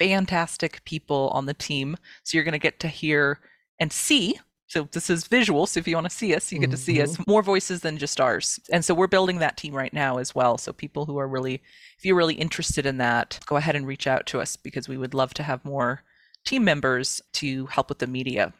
fantastic 0.00 0.82
people 0.84 1.30
on 1.34 1.46
the 1.46 1.54
team. 1.54 1.96
So 2.24 2.36
you're 2.36 2.44
going 2.44 2.52
to 2.52 2.58
get 2.58 2.80
to 2.80 2.88
hear 2.88 3.38
and 3.78 3.92
see. 3.92 4.40
So 4.66 4.88
this 4.92 5.10
is 5.10 5.26
visual. 5.26 5.66
So 5.66 5.78
if 5.78 5.86
you 5.86 5.96
want 5.96 6.08
to 6.08 6.16
see 6.16 6.34
us, 6.34 6.50
you 6.50 6.58
get 6.58 6.70
to 6.70 6.76
see 6.76 7.02
us 7.02 7.12
mm-hmm. 7.12 7.30
more 7.30 7.42
voices 7.42 7.80
than 7.82 7.98
just 7.98 8.20
ours. 8.20 8.58
And 8.72 8.84
so 8.84 8.94
we're 8.94 9.08
building 9.08 9.40
that 9.40 9.56
team 9.56 9.74
right 9.74 9.92
now 9.92 10.18
as 10.18 10.34
well. 10.34 10.56
So 10.58 10.72
people 10.72 11.04
who 11.04 11.18
are 11.18 11.28
really 11.28 11.60
if 11.98 12.04
you're 12.04 12.16
really 12.16 12.34
interested 12.34 12.86
in 12.86 12.96
that, 12.98 13.40
go 13.46 13.56
ahead 13.56 13.76
and 13.76 13.86
reach 13.86 14.06
out 14.06 14.26
to 14.26 14.40
us 14.40 14.56
because 14.56 14.88
we 14.88 14.96
would 14.96 15.12
love 15.12 15.34
to 15.34 15.42
have 15.42 15.64
more 15.64 16.02
team 16.46 16.64
members 16.64 17.20
to 17.34 17.66
help 17.66 17.88
with 17.88 17.98
the 17.98 18.06
media. 18.06 18.54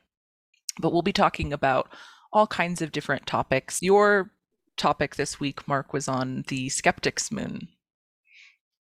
But 0.79 0.93
we'll 0.93 1.03
be 1.03 1.13
talking 1.13 1.53
about 1.53 1.89
all 2.33 2.47
kinds 2.47 2.83
of 2.83 2.93
different 2.93 3.27
topics. 3.27 3.81
Your 3.81 4.31
topic 4.77 5.17
this 5.17 5.41
week, 5.41 5.67
Mark, 5.67 5.93
was 5.93 6.09
on 6.09 6.45
the 6.49 6.69
skeptic's 6.69 7.33
moon. 7.33 7.69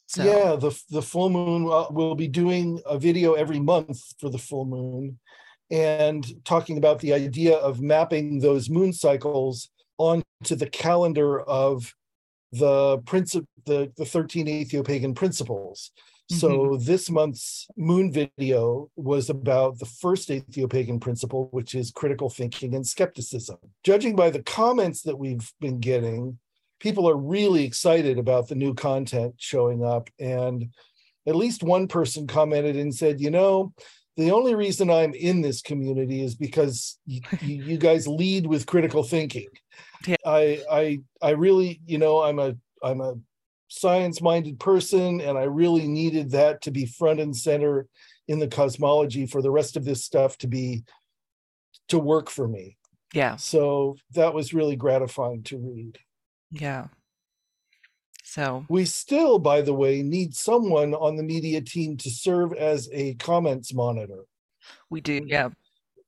So, 0.08 0.24
yeah 0.24 0.56
the 0.56 0.72
the 0.90 1.02
full 1.02 1.30
moon 1.30 1.66
we'll 1.92 2.16
be 2.16 2.30
doing 2.30 2.82
a 2.86 2.98
video 2.98 3.34
every 3.34 3.60
month 3.60 4.02
for 4.20 4.30
the 4.30 4.38
full 4.38 4.66
moon 4.66 5.20
and 5.70 6.26
talking 6.46 6.78
about 6.78 7.00
the 7.00 7.14
idea 7.14 7.58
of 7.58 7.82
mapping 7.82 8.40
those 8.40 8.70
moon 8.70 8.94
cycles 8.94 9.70
onto 9.98 10.56
the 10.56 10.70
calendar 10.70 11.42
of 11.42 11.94
the 12.52 13.00
princip- 13.00 13.48
the 13.66 13.92
the 13.98 14.06
13 14.06 14.48
atheopagan 14.48 15.16
principles. 15.16 15.92
So 16.30 16.50
mm-hmm. 16.50 16.86
this 16.86 17.10
month's 17.10 17.68
moon 17.78 18.12
video 18.12 18.90
was 18.98 19.30
about 19.30 19.80
the 19.80 19.86
first 19.86 20.28
atheopagan 20.28 21.00
principle 21.00 21.48
which 21.52 21.74
is 21.74 21.92
critical 21.92 22.30
thinking 22.30 22.76
and 22.76 22.86
skepticism. 22.86 23.58
Judging 23.84 24.16
by 24.16 24.30
the 24.30 24.44
comments 24.44 25.04
that 25.04 25.18
we've 25.18 25.52
been 25.62 25.80
getting 25.80 26.38
people 26.80 27.10
are 27.10 27.18
really 27.18 27.64
excited 27.64 28.18
about 28.20 28.48
the 28.48 28.56
new 28.56 28.74
content 28.74 29.36
showing 29.38 29.84
up. 29.84 30.10
And 30.20 30.70
at 31.28 31.36
least 31.36 31.62
one 31.62 31.88
person 31.88 32.26
commented 32.26 32.78
and 32.78 32.96
said 32.96 33.20
you 33.20 33.30
know 33.30 33.74
the 34.16 34.32
only 34.32 34.56
reason 34.56 34.90
i'm 34.90 35.14
in 35.14 35.42
this 35.42 35.62
community 35.62 36.24
is 36.24 36.36
because 36.36 36.98
you, 37.06 37.22
you 37.42 37.78
guys 37.78 38.08
lead 38.08 38.48
with 38.48 38.66
critical 38.66 39.04
thinking. 39.04 39.48
Yeah. 40.08 40.16
i 40.26 40.64
i 40.72 41.00
i 41.22 41.32
really 41.32 41.82
you 41.86 41.98
know 41.98 42.24
i'm 42.24 42.40
a 42.40 42.56
i'm 42.82 43.02
a 43.02 43.16
science 43.68 44.22
minded 44.22 44.60
person 44.60 45.20
and 45.20 45.38
i 45.38 45.44
really 45.44 45.88
needed 45.88 46.32
that 46.32 46.62
to 46.62 46.72
be 46.72 46.86
front 46.86 47.20
and 47.20 47.36
center 47.36 47.88
in 48.28 48.40
the 48.40 48.48
cosmology 48.48 49.26
for 49.26 49.42
the 49.42 49.52
rest 49.52 49.76
of 49.76 49.84
this 49.84 50.06
stuff 50.06 50.38
to 50.38 50.48
be 50.48 50.84
to 51.90 52.00
work 52.00 52.30
for 52.30 52.48
me. 52.48 52.76
Yeah, 53.14 53.38
so 53.38 53.96
that 54.16 54.34
was 54.34 54.54
really 54.54 54.76
gratifying 54.76 55.44
to 55.44 55.58
read 55.58 55.98
yeah. 56.52 56.88
So, 58.24 58.66
We 58.70 58.86
still, 58.86 59.40
by 59.40 59.62
the 59.62 59.74
way, 59.74 60.04
need 60.04 60.36
someone 60.36 60.94
on 60.94 61.16
the 61.16 61.24
media 61.24 61.62
team 61.62 61.96
to 61.98 62.10
serve 62.10 62.54
as 62.54 62.90
a 62.92 63.14
comments 63.16 63.74
monitor. 63.74 64.26
we 64.90 65.00
do, 65.02 65.24
yeah. 65.26 65.50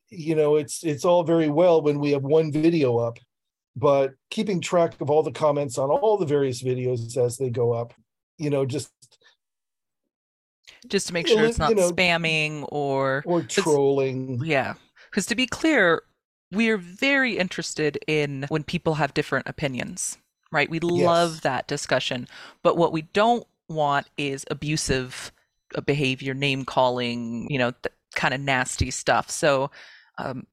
You 0.09 0.35
know, 0.35 0.55
it's 0.57 0.83
it's 0.83 1.05
all 1.05 1.23
very 1.23 1.49
well 1.49 1.81
when 1.81 1.99
we 1.99 2.11
have 2.11 2.23
one 2.23 2.51
video 2.51 2.97
up, 2.97 3.19
but 3.75 4.13
keeping 4.29 4.59
track 4.59 4.99
of 5.01 5.09
all 5.09 5.23
the 5.23 5.31
comments 5.31 5.77
on 5.77 5.89
all 5.89 6.17
the 6.17 6.25
various 6.25 6.61
videos 6.61 7.15
as 7.15 7.37
they 7.37 7.49
go 7.49 7.71
up, 7.71 7.93
you 8.37 8.49
know, 8.49 8.65
just 8.65 8.91
Just 10.87 11.07
to 11.07 11.13
make 11.13 11.27
sure 11.27 11.43
it's 11.45 11.57
not 11.57 11.69
you 11.69 11.75
know- 11.75 11.91
spamming 11.91 12.65
or 12.69 13.23
or 13.25 13.43
trolling. 13.43 14.41
Yeah. 14.43 14.73
Because 15.09 15.25
to 15.27 15.35
be 15.35 15.45
clear, 15.47 16.01
we're 16.51 16.77
very 16.77 17.37
interested 17.37 17.97
in 18.07 18.45
when 18.49 18.63
people 18.63 18.95
have 18.95 19.13
different 19.13 19.47
opinions, 19.47 20.17
right? 20.51 20.69
We 20.69 20.79
love 20.79 21.41
that 21.41 21.67
discussion. 21.67 22.27
But 22.63 22.77
what 22.77 22.91
we 22.91 23.03
don't 23.03 23.45
want 23.67 24.07
is 24.17 24.45
abusive 24.49 25.31
uh, 25.75 25.81
behavior, 25.81 26.33
name 26.33 26.65
calling, 26.65 27.47
you 27.49 27.57
know, 27.59 27.71
th- 27.71 27.93
kind 28.15 28.33
of 28.33 28.41
nasty 28.41 28.91
stuff. 28.91 29.29
So 29.29 29.69
um, 30.17 30.47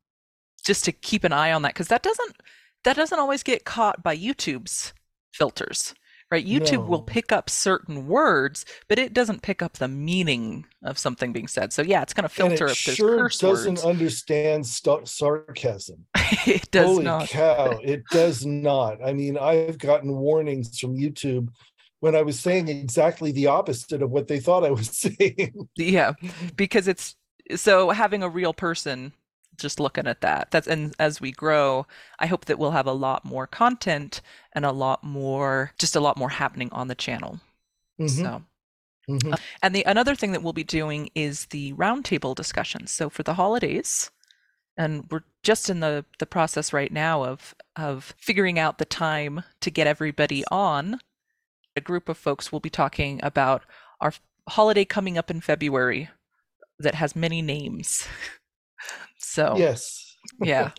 just 0.64 0.84
to 0.84 0.92
keep 0.92 1.24
an 1.24 1.32
eye 1.32 1.52
on 1.52 1.62
that, 1.62 1.74
because 1.74 1.88
that 1.88 2.02
doesn't 2.02 2.36
that 2.84 2.96
doesn't 2.96 3.18
always 3.18 3.42
get 3.42 3.64
caught 3.64 4.02
by 4.02 4.16
YouTube's 4.16 4.92
filters. 5.32 5.94
Right, 6.28 6.44
YouTube 6.44 6.88
will 6.88 7.02
pick 7.02 7.30
up 7.30 7.48
certain 7.48 8.08
words, 8.08 8.64
but 8.88 8.98
it 8.98 9.12
doesn't 9.12 9.42
pick 9.42 9.62
up 9.62 9.74
the 9.74 9.86
meaning 9.86 10.66
of 10.82 10.98
something 10.98 11.32
being 11.32 11.46
said. 11.46 11.72
So 11.72 11.82
yeah, 11.82 12.02
it's 12.02 12.12
going 12.14 12.28
to 12.28 12.28
And 12.40 12.56
filter 12.56 12.66
it 12.66 12.72
if 12.72 12.82
there's 12.84 12.96
sure 12.96 13.28
doesn't 13.38 13.74
words. 13.76 13.84
understand 13.84 14.66
sta- 14.66 15.04
sarcasm. 15.04 16.06
it 16.46 16.68
does 16.72 16.98
Holy 16.98 17.04
not. 17.04 17.28
cow, 17.28 17.78
it 17.82 18.02
does 18.10 18.44
not. 18.44 18.98
I 19.04 19.12
mean, 19.12 19.38
I've 19.38 19.78
gotten 19.78 20.12
warnings 20.16 20.78
from 20.80 20.96
YouTube 20.96 21.48
when 22.00 22.16
I 22.16 22.22
was 22.22 22.40
saying 22.40 22.68
exactly 22.68 23.30
the 23.32 23.46
opposite 23.46 24.02
of 24.02 24.10
what 24.10 24.26
they 24.26 24.40
thought 24.40 24.64
I 24.64 24.70
was 24.70 24.90
saying. 25.18 25.68
Yeah, 25.76 26.14
because 26.56 26.88
it's 26.88 27.14
so 27.54 27.90
having 27.90 28.22
a 28.24 28.28
real 28.28 28.52
person 28.52 29.12
just 29.56 29.80
looking 29.80 30.06
at 30.06 30.20
that. 30.22 30.50
That's 30.50 30.66
and 30.66 30.94
as 30.98 31.20
we 31.20 31.32
grow, 31.32 31.86
I 32.18 32.26
hope 32.26 32.44
that 32.46 32.58
we'll 32.58 32.70
have 32.72 32.86
a 32.86 32.92
lot 32.92 33.24
more 33.24 33.46
content 33.46 34.20
and 34.52 34.64
a 34.64 34.72
lot 34.72 35.02
more, 35.04 35.72
just 35.78 35.96
a 35.96 36.00
lot 36.00 36.16
more 36.16 36.30
happening 36.30 36.68
on 36.72 36.88
the 36.88 36.94
channel. 36.94 37.40
Mhm. 38.00 38.10
So, 38.10 38.42
Mhm. 39.08 39.40
And 39.62 39.74
the 39.74 39.84
another 39.84 40.14
thing 40.16 40.32
that 40.32 40.42
we'll 40.42 40.52
be 40.52 40.64
doing 40.64 41.10
is 41.14 41.46
the 41.46 41.72
roundtable 41.74 42.34
discussions. 42.34 42.90
So 42.90 43.08
for 43.08 43.22
the 43.22 43.34
holidays, 43.34 44.10
and 44.76 45.06
we're 45.10 45.22
just 45.42 45.70
in 45.70 45.80
the 45.80 46.04
the 46.18 46.26
process 46.26 46.72
right 46.72 46.92
now 46.92 47.24
of 47.24 47.54
of 47.76 48.14
figuring 48.18 48.58
out 48.58 48.78
the 48.78 48.84
time 48.84 49.44
to 49.60 49.70
get 49.70 49.86
everybody 49.86 50.44
on. 50.50 51.00
A 51.76 51.80
group 51.80 52.08
of 52.08 52.18
folks 52.18 52.50
will 52.50 52.60
be 52.60 52.70
talking 52.70 53.20
about 53.22 53.64
our 54.00 54.12
holiday 54.48 54.84
coming 54.84 55.18
up 55.18 55.30
in 55.30 55.40
February 55.40 56.08
that 56.78 56.94
has 56.96 57.14
many 57.16 57.42
names. 57.42 58.06
So 59.36 59.58
Yes. 59.58 60.16
yeah, 60.40 60.72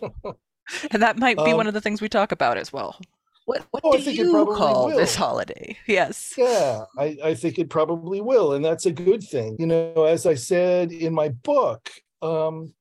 and 0.90 1.02
that 1.02 1.18
might 1.18 1.42
be 1.44 1.54
one 1.54 1.66
Um, 1.66 1.68
of 1.68 1.74
the 1.74 1.80
things 1.80 2.00
we 2.00 2.08
talk 2.08 2.32
about 2.32 2.58
as 2.58 2.72
well. 2.72 3.00
What 3.44 3.66
what 3.70 3.84
Oh, 3.84 3.92
do 3.92 4.02
you 4.02 4.46
call 4.46 4.90
this 4.92 5.14
holiday? 5.16 5.78
Yes. 5.86 6.36
Yeah, 6.36 6.84
I, 6.96 7.18
I 7.24 7.34
think 7.34 7.58
it 7.58 7.68
probably 7.68 8.20
will, 8.20 8.52
and 8.52 8.64
that's 8.64 8.86
a 8.86 8.92
good 8.92 9.22
thing. 9.24 9.56
You 9.58 9.66
know, 9.66 10.04
as 10.04 10.24
I 10.24 10.34
said 10.34 10.92
in 10.92 11.12
my 11.12 11.30
book, 11.30 11.90
um, 12.22 12.74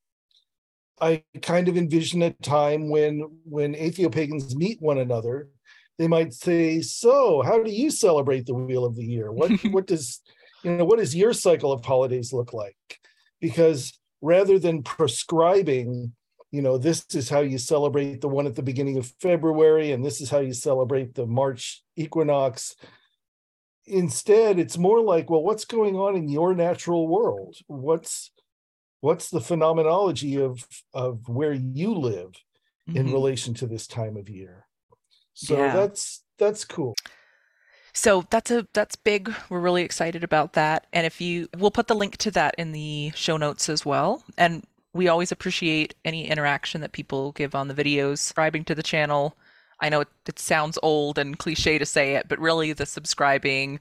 I 1.00 1.24
kind 1.42 1.68
of 1.68 1.78
envision 1.78 2.22
a 2.24 2.32
time 2.32 2.90
when 2.90 3.20
when 3.46 3.76
atheopagans 3.76 4.56
meet 4.56 4.82
one 4.82 4.98
another, 4.98 5.50
they 5.98 6.08
might 6.08 6.34
say, 6.34 6.82
"So, 6.82 7.42
how 7.44 7.62
do 7.62 7.72
you 7.72 7.92
celebrate 7.92 8.46
the 8.46 8.56
wheel 8.56 8.84
of 8.86 8.96
the 8.96 9.06
year? 9.06 9.32
What 9.32 9.54
what 9.70 9.86
does 9.88 10.22
you 10.64 10.76
know 10.76 10.86
what 10.86 11.00
does 11.00 11.16
your 11.16 11.34
cycle 11.34 11.72
of 11.72 11.86
holidays 11.86 12.34
look 12.34 12.54
like?" 12.54 12.78
Because 13.40 13.97
rather 14.22 14.60
than 14.60 14.84
prescribing, 14.84 16.14
you 16.52 16.62
know, 16.62 16.78
this 16.78 17.06
is 17.14 17.30
how 17.30 17.42
you 17.42 17.58
celebrate 17.58 18.22
the 18.22 18.30
one 18.30 18.48
at 18.48 18.56
the 18.56 18.64
beginning 18.64 18.98
of 18.98 19.14
February, 19.20 19.92
and 19.92 20.04
this 20.04 20.22
is 20.22 20.30
how 20.30 20.40
you 20.40 20.54
celebrate 20.54 21.14
the 21.16 21.26
March 21.28 21.84
equinox 21.96 22.76
instead 23.86 24.60
it's 24.60 24.78
more 24.78 25.02
like 25.02 25.30
well 25.30 25.42
what's 25.42 25.64
going 25.66 25.96
on 25.96 26.16
in 26.16 26.28
your 26.28 26.54
natural 26.54 27.08
world 27.08 27.56
what's 27.68 28.32
what's 29.00 29.30
the 29.30 29.40
phenomenology 29.40 30.38
of 30.38 30.68
of 30.94 31.28
where 31.30 31.54
you 31.54 31.94
live 31.94 32.34
in 32.94 33.08
Mhm. 33.08 33.14
relation 33.14 33.54
to 33.54 33.66
this 33.68 33.88
time 33.88 34.18
of 34.18 34.30
year 34.30 34.68
so 35.34 35.56
Yeah. 35.56 35.74
that's 35.74 36.26
that's 36.38 36.66
cool 36.66 36.94
So 37.98 38.28
that's 38.30 38.52
a 38.52 38.68
that's 38.74 38.96
big. 38.96 39.34
We're 39.50 39.60
really 39.60 39.82
excited 39.82 40.24
about 40.24 40.54
that. 40.54 40.86
And 40.94 41.08
if 41.08 41.20
you 41.20 41.50
we'll 41.58 41.72
put 41.72 41.88
the 41.88 41.96
link 41.96 42.18
to 42.18 42.30
that 42.32 42.54
in 42.56 42.72
the 42.72 43.12
show 43.16 43.38
notes 43.38 43.70
as 43.70 43.88
well. 43.88 44.24
And 44.38 44.68
we 44.94 45.08
always 45.08 45.32
appreciate 45.32 45.96
any 46.06 46.28
interaction 46.28 46.82
that 46.82 46.92
people 46.92 47.32
give 47.32 47.56
on 47.56 47.68
the 47.68 47.74
videos, 47.74 48.20
subscribing 48.20 48.66
to 48.66 48.76
the 48.76 48.84
channel. 48.84 49.36
I 49.82 49.90
know 49.90 50.02
it, 50.02 50.10
it 50.28 50.38
sounds 50.38 50.78
old 50.84 51.18
and 51.18 51.40
cliche 51.40 51.80
to 51.80 51.88
say 51.88 52.14
it, 52.14 52.28
but 52.30 52.38
really 52.38 52.72
the 52.72 52.86
subscribing, 52.86 53.80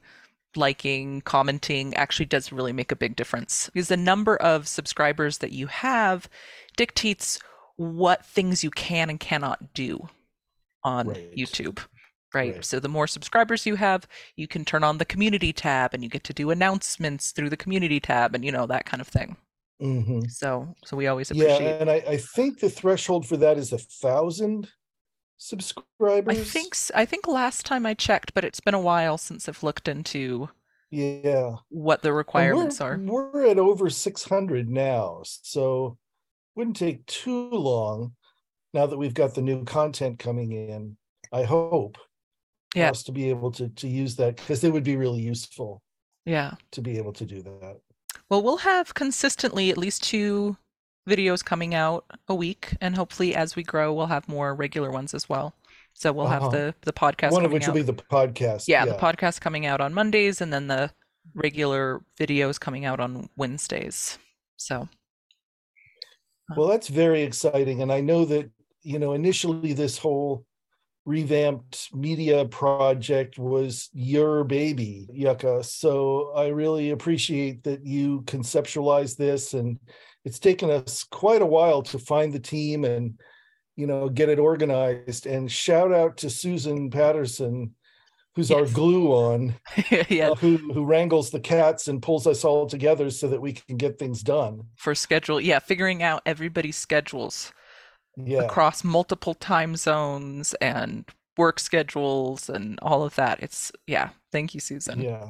liking, 0.55 1.21
commenting 1.21 1.93
actually 1.93 2.25
does 2.25 2.51
really 2.51 2.73
make 2.73 2.91
a 2.91 2.95
big 2.95 3.15
difference. 3.15 3.69
Because 3.71 3.87
the 3.87 3.97
number 3.97 4.35
of 4.37 4.67
subscribers 4.67 5.37
that 5.39 5.51
you 5.51 5.67
have 5.67 6.27
dictates 6.75 7.39
what 7.75 8.25
things 8.25 8.63
you 8.63 8.71
can 8.71 9.11
and 9.11 9.19
cannot 9.19 9.75
do 9.75 10.09
on 10.83 11.09
Right. 11.09 11.35
YouTube. 11.35 11.79
Right. 12.33 12.55
Right. 12.55 12.65
So 12.65 12.79
the 12.79 12.89
more 12.89 13.07
subscribers 13.07 13.65
you 13.65 13.75
have, 13.75 14.07
you 14.35 14.47
can 14.47 14.65
turn 14.65 14.83
on 14.83 14.97
the 14.97 15.05
community 15.05 15.53
tab 15.53 15.93
and 15.93 16.03
you 16.03 16.09
get 16.09 16.23
to 16.25 16.33
do 16.33 16.49
announcements 16.51 17.31
through 17.31 17.49
the 17.49 17.57
community 17.57 17.99
tab 17.99 18.35
and 18.35 18.43
you 18.43 18.51
know 18.51 18.67
that 18.67 18.85
kind 18.85 19.01
of 19.01 19.07
thing. 19.07 19.37
Mhm. 19.81 20.29
So 20.29 20.75
so 20.85 20.97
we 20.97 21.07
always 21.07 21.31
appreciate. 21.31 21.61
yeah 21.61 21.81
and 21.81 21.89
I, 21.89 21.95
I 22.07 22.17
think 22.17 22.59
the 22.59 22.69
threshold 22.69 23.27
for 23.27 23.37
that 23.37 23.57
is 23.57 23.71
a 23.71 23.77
thousand 23.77 24.69
subscribers 25.37 26.37
I 26.37 26.43
think 26.43 26.75
I 26.95 27.05
think 27.05 27.27
last 27.27 27.65
time 27.65 27.85
I 27.85 27.93
checked, 27.93 28.33
but 28.33 28.43
it's 28.43 28.59
been 28.59 28.73
a 28.73 28.79
while 28.79 29.17
since 29.17 29.47
I've 29.47 29.63
looked 29.63 29.87
into 29.87 30.49
yeah 30.89 31.55
what 31.69 32.01
the 32.01 32.13
requirements 32.13 32.79
we're, 32.79 32.93
are. 32.93 32.97
we're 32.97 33.45
at 33.47 33.59
over 33.59 33.89
600 33.89 34.69
now 34.69 35.21
so 35.23 35.97
wouldn't 36.55 36.77
take 36.77 37.05
too 37.07 37.49
long 37.49 38.13
now 38.73 38.85
that 38.85 38.97
we've 38.97 39.13
got 39.13 39.35
the 39.35 39.41
new 39.41 39.65
content 39.65 40.17
coming 40.17 40.53
in 40.53 40.95
i 41.33 41.43
hope 41.43 41.97
Yeah. 42.75 42.89
us 42.91 43.03
to 43.03 43.11
be 43.11 43.29
able 43.29 43.51
to 43.53 43.69
to 43.69 43.87
use 43.87 44.15
that 44.17 44.35
because 44.37 44.63
it 44.63 44.71
would 44.73 44.83
be 44.83 44.97
really 44.97 45.21
useful 45.21 45.81
Yeah. 46.25 46.51
to 46.71 46.81
be 46.81 46.97
able 46.97 47.13
to 47.13 47.25
do 47.25 47.41
that 47.43 47.77
Well, 48.29 48.41
we'll 48.43 48.57
have 48.57 48.93
consistently 48.93 49.69
at 49.69 49.77
least 49.77 50.03
two 50.03 50.57
videos 51.09 51.43
coming 51.43 51.73
out 51.73 52.03
a 52.27 52.35
week, 52.35 52.75
and 52.81 52.95
hopefully 52.97 53.33
as 53.33 53.55
we 53.55 53.63
grow, 53.63 53.93
we'll 53.93 54.07
have 54.07 54.27
more 54.27 54.53
regular 54.53 54.91
ones 54.91 55.13
as 55.13 55.29
well. 55.29 55.53
So 55.93 56.11
we'll 56.11 56.27
have 56.27 56.43
Uh-huh. 56.43 56.51
the 56.57 56.75
the 56.81 56.93
podcast 56.93 57.31
one 57.31 57.45
of 57.45 57.51
which 57.53 57.63
out. 57.63 57.69
will 57.69 57.81
be 57.83 57.91
the 57.93 57.93
podcast 57.93 58.67
yeah, 58.67 58.83
the 58.85 58.95
podcast 58.97 59.39
coming 59.39 59.65
out 59.65 59.79
on 59.81 59.93
Mondays, 59.93 60.41
and 60.41 60.51
then 60.51 60.67
the 60.67 60.91
regular 61.33 62.01
videos 62.19 62.59
coming 62.59 62.83
out 62.85 62.99
on 62.99 63.29
Wednesdays. 63.37 64.17
So 64.57 64.89
well 66.55 66.67
that's 66.67 66.87
very 66.87 67.23
exciting 67.23 67.81
and 67.81 67.91
i 67.91 67.99
know 67.99 68.23
that 68.25 68.49
you 68.81 68.97
know 68.99 69.11
initially 69.13 69.73
this 69.73 69.97
whole 69.97 70.45
revamped 71.07 71.87
media 71.93 72.43
project 72.43 73.39
was 73.39 73.89
your 73.93 74.43
baby 74.43 75.07
yucca. 75.13 75.63
So 75.63 76.33
i 76.35 76.47
really 76.47 76.91
appreciate 76.91 77.63
that 77.63 77.85
you 77.85 78.23
conceptualized 78.25 79.15
this 79.15 79.53
and 79.53 79.79
it's 80.25 80.37
taken 80.37 80.69
us 80.69 81.05
quite 81.05 81.41
a 81.41 81.45
while 81.45 81.81
to 81.83 81.97
find 81.97 82.33
the 82.33 82.41
team 82.41 82.83
and 82.83 83.17
you 83.77 83.87
know 83.87 84.09
get 84.09 84.27
it 84.27 84.37
organized. 84.37 85.25
And 85.27 85.49
shout 85.49 85.93
out 85.93 86.17
to 86.17 86.29
susan 86.29 86.91
patterson 86.91 87.73
who's 88.35 88.51
our 88.51 88.65
glue 88.65 89.13
on 89.13 89.55
yeah, 90.09 90.31
uh, 90.31 90.35
who 90.35 90.57
who 90.57 90.83
wrangles 90.83 91.29
the 91.29 91.39
cats 91.39 91.87
and 91.87 92.01
pulls 92.01 92.27
us 92.27 92.43
all 92.43 92.67
together 92.67 93.09
so 93.09 93.29
that 93.29 93.41
we 93.41 93.53
can 93.53 93.77
get 93.77 93.97
things 93.97 94.21
done. 94.21 94.61
For 94.75 94.93
schedule, 94.93 95.39
yeah, 95.39 95.59
figuring 95.59 96.03
out 96.03 96.21
everybody's 96.25 96.75
schedules 96.75 97.53
yeah 98.17 98.41
across 98.41 98.83
multiple 98.83 99.33
time 99.33 99.75
zones 99.75 100.53
and 100.55 101.05
work 101.37 101.59
schedules 101.59 102.49
and 102.49 102.79
all 102.81 103.03
of 103.03 103.15
that. 103.15 103.41
It's 103.41 103.71
yeah, 103.85 104.09
thank 104.31 104.53
you, 104.53 104.59
Susan. 104.59 105.01
Yeah. 105.01 105.27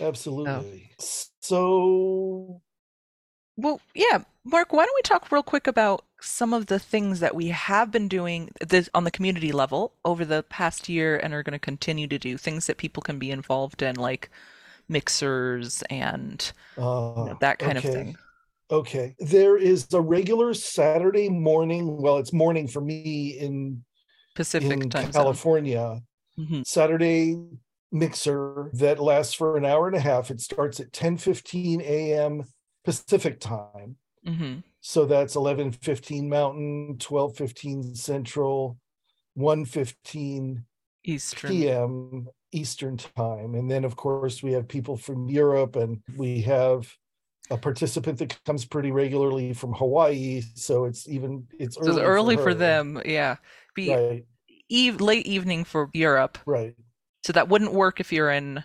Absolutely. 0.00 0.92
So 1.40 2.60
Well, 3.56 3.80
yeah, 3.94 4.22
Mark, 4.44 4.72
why 4.72 4.84
don't 4.84 4.94
we 4.96 5.02
talk 5.02 5.32
real 5.32 5.42
quick 5.42 5.66
about 5.66 6.04
some 6.20 6.52
of 6.52 6.66
the 6.66 6.78
things 6.78 7.20
that 7.20 7.34
we 7.34 7.48
have 7.48 7.90
been 7.90 8.08
doing 8.08 8.50
this, 8.60 8.88
on 8.94 9.04
the 9.04 9.10
community 9.10 9.52
level 9.52 9.92
over 10.04 10.24
the 10.24 10.42
past 10.44 10.88
year 10.88 11.16
and 11.16 11.34
are 11.34 11.42
going 11.42 11.52
to 11.52 11.58
continue 11.58 12.06
to 12.08 12.18
do 12.18 12.36
things 12.36 12.66
that 12.66 12.76
people 12.76 13.02
can 13.02 13.18
be 13.18 13.30
involved 13.30 13.82
in, 13.82 13.96
like 13.96 14.30
mixers 14.88 15.82
and 15.90 16.52
you 16.76 16.82
uh, 16.82 17.24
know, 17.24 17.38
that 17.40 17.58
kind 17.58 17.78
okay. 17.78 17.88
of 17.88 17.94
thing. 17.94 18.16
Okay. 18.70 19.14
There 19.18 19.56
is 19.56 19.86
a 19.94 20.00
regular 20.00 20.52
Saturday 20.54 21.28
morning. 21.28 21.96
Well, 22.00 22.18
it's 22.18 22.32
morning 22.32 22.68
for 22.68 22.80
me 22.80 23.30
in 23.38 23.84
Pacific 24.34 24.70
in. 24.70 24.90
California. 24.90 26.00
Mhm. 26.38 26.66
Saturday 26.66 27.36
mixer 27.90 28.70
that 28.74 29.00
lasts 29.00 29.32
for 29.34 29.56
an 29.56 29.64
hour 29.64 29.86
and 29.88 29.96
a 29.96 30.00
half. 30.00 30.30
It 30.30 30.40
starts 30.40 30.78
at 30.80 30.92
10 30.92 31.16
15 31.16 31.80
a.m. 31.80 32.44
Pacific 32.84 33.40
time. 33.40 33.96
Mhm. 34.26 34.62
So 34.80 35.06
that's 35.06 35.34
11 35.34 35.72
15 35.72 36.28
Mountain, 36.28 36.98
12 36.98 37.36
15 37.36 37.94
Central, 37.94 38.78
1 39.34 39.64
15 39.64 40.64
Eastern. 41.04 41.50
p.m. 41.50 42.28
Eastern 42.52 42.96
time. 42.98 43.54
And 43.54 43.70
then, 43.70 43.84
of 43.84 43.96
course, 43.96 44.42
we 44.42 44.52
have 44.52 44.68
people 44.68 44.96
from 44.96 45.28
Europe 45.28 45.74
and 45.76 46.02
we 46.16 46.42
have 46.42 46.94
a 47.50 47.56
participant 47.56 48.18
that 48.18 48.38
comes 48.44 48.64
pretty 48.64 48.90
regularly 48.90 49.52
from 49.54 49.72
Hawaii. 49.72 50.42
So 50.54 50.84
it's 50.84 51.08
even, 51.08 51.46
it's 51.58 51.76
So 51.76 51.82
early, 51.82 51.92
it's 51.92 52.00
early 52.00 52.36
for, 52.36 52.44
her. 52.44 52.54
them, 52.54 53.02
yeah. 53.04 53.36
Be 53.74 53.90
Right, 53.90 54.26
eve 54.68 55.00
late 55.00 55.26
evening 55.26 55.64
for 55.64 55.90
Europe. 55.94 56.38
right. 56.46 56.74
So 57.24 57.32
that 57.32 57.48
wouldn't 57.48 57.72
work 57.72 58.00
if 58.00 58.12
you're 58.12 58.30
in 58.30 58.64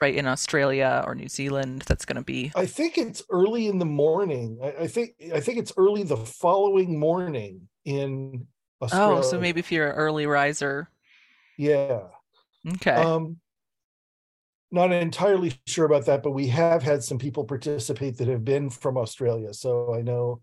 right 0.00 0.14
in 0.14 0.26
Australia 0.26 1.02
or 1.06 1.14
New 1.14 1.28
Zealand. 1.28 1.84
That's 1.86 2.04
going 2.04 2.16
to 2.16 2.24
be 2.24 2.52
I 2.54 2.66
think 2.66 2.98
it's 2.98 3.22
early 3.30 3.68
in 3.68 3.78
the 3.78 3.86
morning. 3.86 4.58
I, 4.62 4.84
I 4.84 4.86
think, 4.86 5.14
I 5.34 5.40
think 5.40 5.58
it's 5.58 5.72
early 5.76 6.02
the 6.02 6.16
following 6.16 6.98
morning 6.98 7.68
in 7.84 8.46
Australia. 8.82 9.18
Oh, 9.18 9.22
so 9.22 9.38
maybe 9.40 9.60
if 9.60 9.72
you're 9.72 9.88
an 9.88 9.96
early 9.96 10.26
riser. 10.26 10.90
Yeah. 11.56 12.00
Okay. 12.74 12.90
Um, 12.90 13.38
not 14.70 14.92
entirely 14.92 15.54
sure 15.66 15.86
about 15.86 16.06
that, 16.06 16.22
but 16.22 16.32
we 16.32 16.48
have 16.48 16.82
had 16.82 17.02
some 17.02 17.18
people 17.18 17.44
participate 17.44 18.18
that 18.18 18.28
have 18.28 18.44
been 18.44 18.70
from 18.70 18.96
Australia. 18.96 19.54
So 19.54 19.94
I 19.94 20.02
know, 20.02 20.40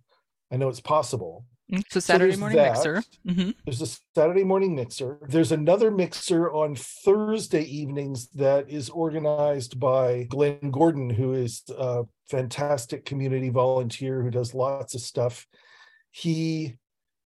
I 0.51 0.57
know 0.57 0.69
it's 0.69 0.79
possible. 0.79 1.45
Mm, 1.71 1.83
so 1.89 1.99
So 1.99 1.99
Saturday 1.99 2.29
there's 2.29 2.39
morning 2.39 2.57
that. 2.57 2.73
mixer. 2.73 3.03
hmm 3.27 3.51
There's 3.65 3.81
a 3.81 3.87
Saturday 4.15 4.43
morning 4.43 4.75
mixer. 4.75 5.19
There's 5.27 5.51
another 5.51 5.91
mixer 5.91 6.51
on 6.51 6.75
Thursday 6.75 7.63
evenings 7.63 8.27
that 8.31 8.69
is 8.69 8.89
organized 8.89 9.79
by 9.79 10.23
Glenn 10.23 10.71
Gordon, 10.71 11.09
who 11.09 11.33
is 11.33 11.63
a 11.77 12.03
fantastic 12.29 13.05
community 13.05 13.49
volunteer 13.49 14.21
who 14.21 14.29
does 14.29 14.53
lots 14.53 14.95
of 14.95 15.01
stuff. 15.01 15.47
He 16.11 16.77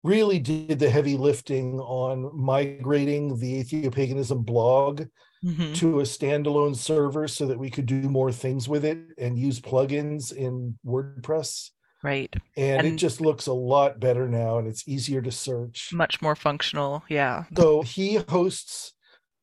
really 0.02 0.38
did 0.38 0.78
the 0.78 0.90
heavy 0.90 1.16
lifting 1.16 1.80
on 1.80 2.30
migrating 2.38 3.38
the 3.38 3.62
Atheopaganism 3.64 4.44
blog 4.44 5.04
Mhm. 5.46 5.74
to 5.76 6.00
a 6.00 6.04
standalone 6.04 6.74
server 6.76 7.28
so 7.28 7.46
that 7.46 7.58
we 7.58 7.70
could 7.70 7.86
do 7.86 8.02
more 8.08 8.32
things 8.32 8.68
with 8.68 8.84
it 8.84 8.98
and 9.18 9.38
use 9.38 9.60
plugins 9.60 10.32
in 10.32 10.78
WordPress. 10.84 11.70
Right. 12.02 12.34
And, 12.56 12.86
it 12.86 12.96
just 12.96 13.20
looks 13.20 13.46
a 13.46 13.52
lot 13.52 14.00
better 14.00 14.28
now 14.28 14.58
and 14.58 14.68
it's 14.68 14.86
easier 14.88 15.22
to 15.22 15.30
search. 15.30 15.92
Much 15.92 16.20
more 16.20 16.36
functional. 16.36 17.02
Yeah. 17.08 17.44
So 17.56 17.82
he 17.82 18.16
hosts 18.28 18.92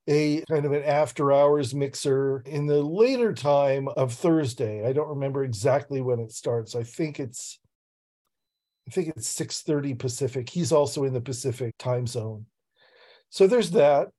a 0.07 0.41
kind 0.51 0.65
of 0.65 0.73
an 0.73 0.83
after 0.83 1.31
hours 1.31 1.73
mixer 1.73 2.41
in 2.45 2.67
the 2.67 2.81
later 2.83 3.33
time 3.33 3.87
of 3.89 4.13
Thursday. 4.13 4.85
I 4.85 4.93
don't 4.93 5.07
remember 5.09 5.43
exactly 5.43 6.01
when 6.01 6.19
it 6.19 6.31
starts. 6.31 6.75
I 6.75 6.83
think 6.83 7.19
it's 7.19 7.59
I 8.87 8.91
think 8.91 9.07
it's 9.15 9.27
6:30 9.29 9.97
Pacific. 9.97 10.49
He's 10.49 10.73
also 10.73 11.05
in 11.05 11.13
the 11.13 11.21
Pacific 11.21 11.75
time 11.79 12.05
zone. 12.05 12.47
So 13.29 13.47
there's 13.47 13.71
that. 13.71 14.09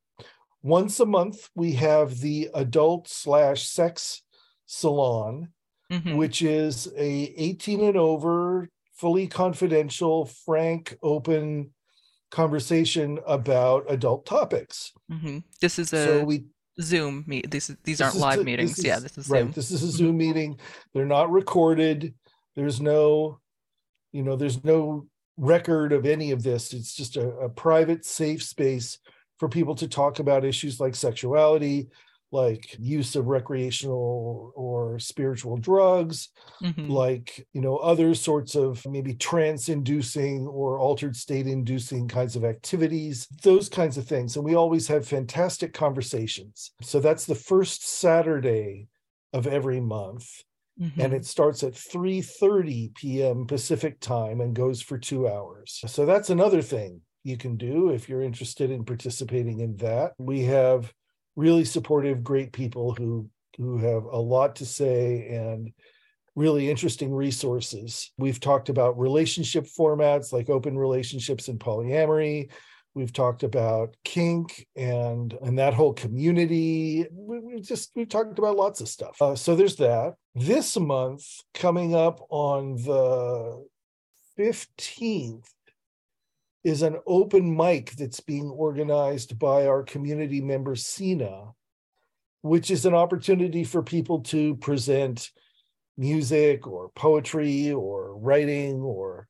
Once 0.64 0.98
a 0.98 1.04
month 1.04 1.50
we 1.54 1.72
have 1.72 2.20
the 2.20 2.48
adult 2.54 3.06
slash 3.06 3.68
sex 3.68 4.22
salon 4.64 5.48
Mhm. 5.92 6.16
which 6.16 6.40
is 6.40 6.86
a 6.96 7.34
18 7.36 7.82
and 7.84 7.96
over, 7.98 8.70
fully 8.94 9.26
confidential, 9.28 10.24
frank, 10.24 10.96
open 11.02 11.74
conversation 12.30 13.20
about 13.26 13.84
adult 13.88 14.24
topics. 14.24 14.92
Mhm. 15.12 15.44
This 15.60 15.78
is 15.78 15.92
a 15.92 16.04
so 16.06 16.24
we 16.24 16.46
Zoom 16.80 17.22
meet. 17.26 17.50
These 17.50 17.76
these 17.84 18.00
aren't 18.00 18.16
live 18.16 18.38
the- 18.38 18.44
meetings. 18.44 18.76
this 18.76 18.84
yeah, 18.86 18.98
this 18.98 19.18
is 19.18 19.28
right. 19.28 19.42
Zoom. 19.44 19.52
This 19.52 19.70
is 19.70 19.82
a 19.84 19.86
Mhm. 19.88 19.90
Zoom 19.90 20.16
meeting. 20.16 20.58
They're 20.94 21.04
not 21.04 21.30
recorded. 21.30 22.14
There's 22.56 22.80
no, 22.80 23.38
you 24.10 24.22
know, 24.22 24.36
there's 24.36 24.64
no 24.64 25.06
record 25.36 25.92
of 25.92 26.06
any 26.06 26.30
of 26.30 26.42
this. 26.42 26.72
It's 26.72 26.94
just 26.94 27.16
a, 27.18 27.28
a 27.36 27.50
private, 27.50 28.04
safe 28.06 28.42
space 28.42 28.98
for 29.38 29.48
people 29.48 29.74
to 29.76 29.88
talk 29.88 30.18
about 30.18 30.44
issues 30.44 30.80
like 30.80 30.94
sexuality, 30.94 31.88
like 32.32 32.76
use 32.78 33.16
of 33.16 33.26
recreational 33.26 34.52
or 34.56 34.98
spiritual 34.98 35.56
drugs, 35.56 36.30
Mhm. 36.60 36.88
like 36.88 37.46
you 37.54 37.60
know 37.62 37.76
other 37.78 38.14
sorts 38.14 38.54
of 38.54 38.84
maybe 38.86 39.14
trance 39.14 39.68
inducing 39.70 40.46
or 40.46 40.78
altered 40.78 41.16
state 41.16 41.46
inducing 41.46 42.06
kinds 42.08 42.36
of 42.36 42.44
activities 42.44 43.26
those 43.42 43.70
kinds 43.70 43.96
of 43.96 44.06
things 44.06 44.36
and 44.36 44.44
we 44.44 44.54
always 44.54 44.86
have 44.86 45.06
fantastic 45.08 45.72
conversations 45.72 46.72
so 46.82 47.00
that's 47.00 47.24
the 47.24 47.34
first 47.34 47.82
saturday 47.88 48.86
of 49.32 49.46
every 49.46 49.80
month 49.80 50.42
and 50.98 51.12
Mhm. 51.12 51.14
it 51.14 51.26
starts 51.26 51.62
at 51.62 51.74
3:30 51.74 52.90
p.m. 52.94 53.46
Pacific 53.46 54.00
time 54.00 54.40
and 54.40 54.54
goes 54.56 54.80
for 54.82 54.98
2 54.98 55.28
hours. 55.28 55.80
So 55.86 56.06
that's 56.06 56.30
another 56.30 56.62
thing 56.62 57.02
you 57.24 57.36
can 57.36 57.56
do 57.56 57.88
if 57.88 58.08
you're 58.08 58.22
interested 58.22 58.70
in 58.70 58.84
participating 58.84 59.60
in 59.60 59.76
that. 59.78 60.12
We 60.18 60.42
have 60.42 60.92
really 61.34 61.64
supportive 61.64 62.22
great 62.22 62.52
people 62.52 62.94
who 62.94 63.28
who 63.56 63.78
have 63.78 64.04
a 64.04 64.18
lot 64.18 64.56
to 64.56 64.66
say 64.66 65.28
and 65.28 65.72
really 66.34 66.68
interesting 66.68 67.14
resources. 67.14 68.10
We've 68.18 68.40
talked 68.40 68.68
about 68.68 68.98
relationship 68.98 69.66
formats 69.66 70.32
like 70.32 70.50
open 70.50 70.76
relationships 70.76 71.48
and 71.48 71.58
polyamory. 71.58 72.50
We've 72.94 73.12
talked 73.12 73.42
about 73.42 73.96
kink 74.04 74.66
and 74.76 75.36
and 75.42 75.58
that 75.58 75.74
whole 75.74 75.94
community. 75.94 77.06
We, 77.10 77.38
we 77.40 77.60
just 77.60 77.90
we've 77.96 78.08
talked 78.08 78.38
about 78.38 78.56
lots 78.56 78.80
of 78.80 78.88
stuff. 78.88 79.20
Uh, 79.20 79.34
so 79.34 79.56
there's 79.56 79.76
that. 79.76 80.14
This 80.34 80.76
month, 80.76 81.24
coming 81.54 81.94
up 81.94 82.20
on 82.28 82.76
the 82.76 83.66
15th, 84.38 85.46
is 86.64 86.82
an 86.82 86.96
open 87.06 87.54
mic 87.54 87.92
that's 87.92 88.20
being 88.20 88.48
organized 88.48 89.38
by 89.38 89.66
our 89.66 89.82
community 89.82 90.40
member 90.40 90.74
Sina, 90.74 91.52
which 92.40 92.70
is 92.70 92.86
an 92.86 92.94
opportunity 92.94 93.64
for 93.64 93.82
people 93.82 94.20
to 94.22 94.56
present 94.56 95.30
music 95.96 96.66
or 96.66 96.90
poetry 96.96 97.70
or 97.70 98.16
writing 98.18 98.80
or 98.80 99.28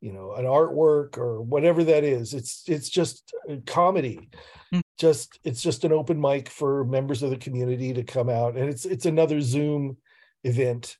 you 0.00 0.12
know 0.12 0.32
an 0.32 0.44
artwork 0.44 1.16
or 1.18 1.42
whatever 1.42 1.84
that 1.84 2.02
is. 2.02 2.34
It's 2.34 2.64
it's 2.66 2.88
just 2.88 3.32
comedy. 3.66 4.30
Mm. 4.72 4.80
just 4.98 5.38
it's 5.44 5.62
just 5.62 5.84
an 5.84 5.92
open 5.92 6.20
mic 6.20 6.48
for 6.48 6.84
members 6.84 7.22
of 7.22 7.30
the 7.30 7.36
community 7.36 7.92
to 7.92 8.02
come 8.02 8.28
out 8.28 8.56
and 8.56 8.68
it's 8.68 8.86
it's 8.86 9.06
another 9.06 9.40
zoom 9.40 9.98
event. 10.44 10.96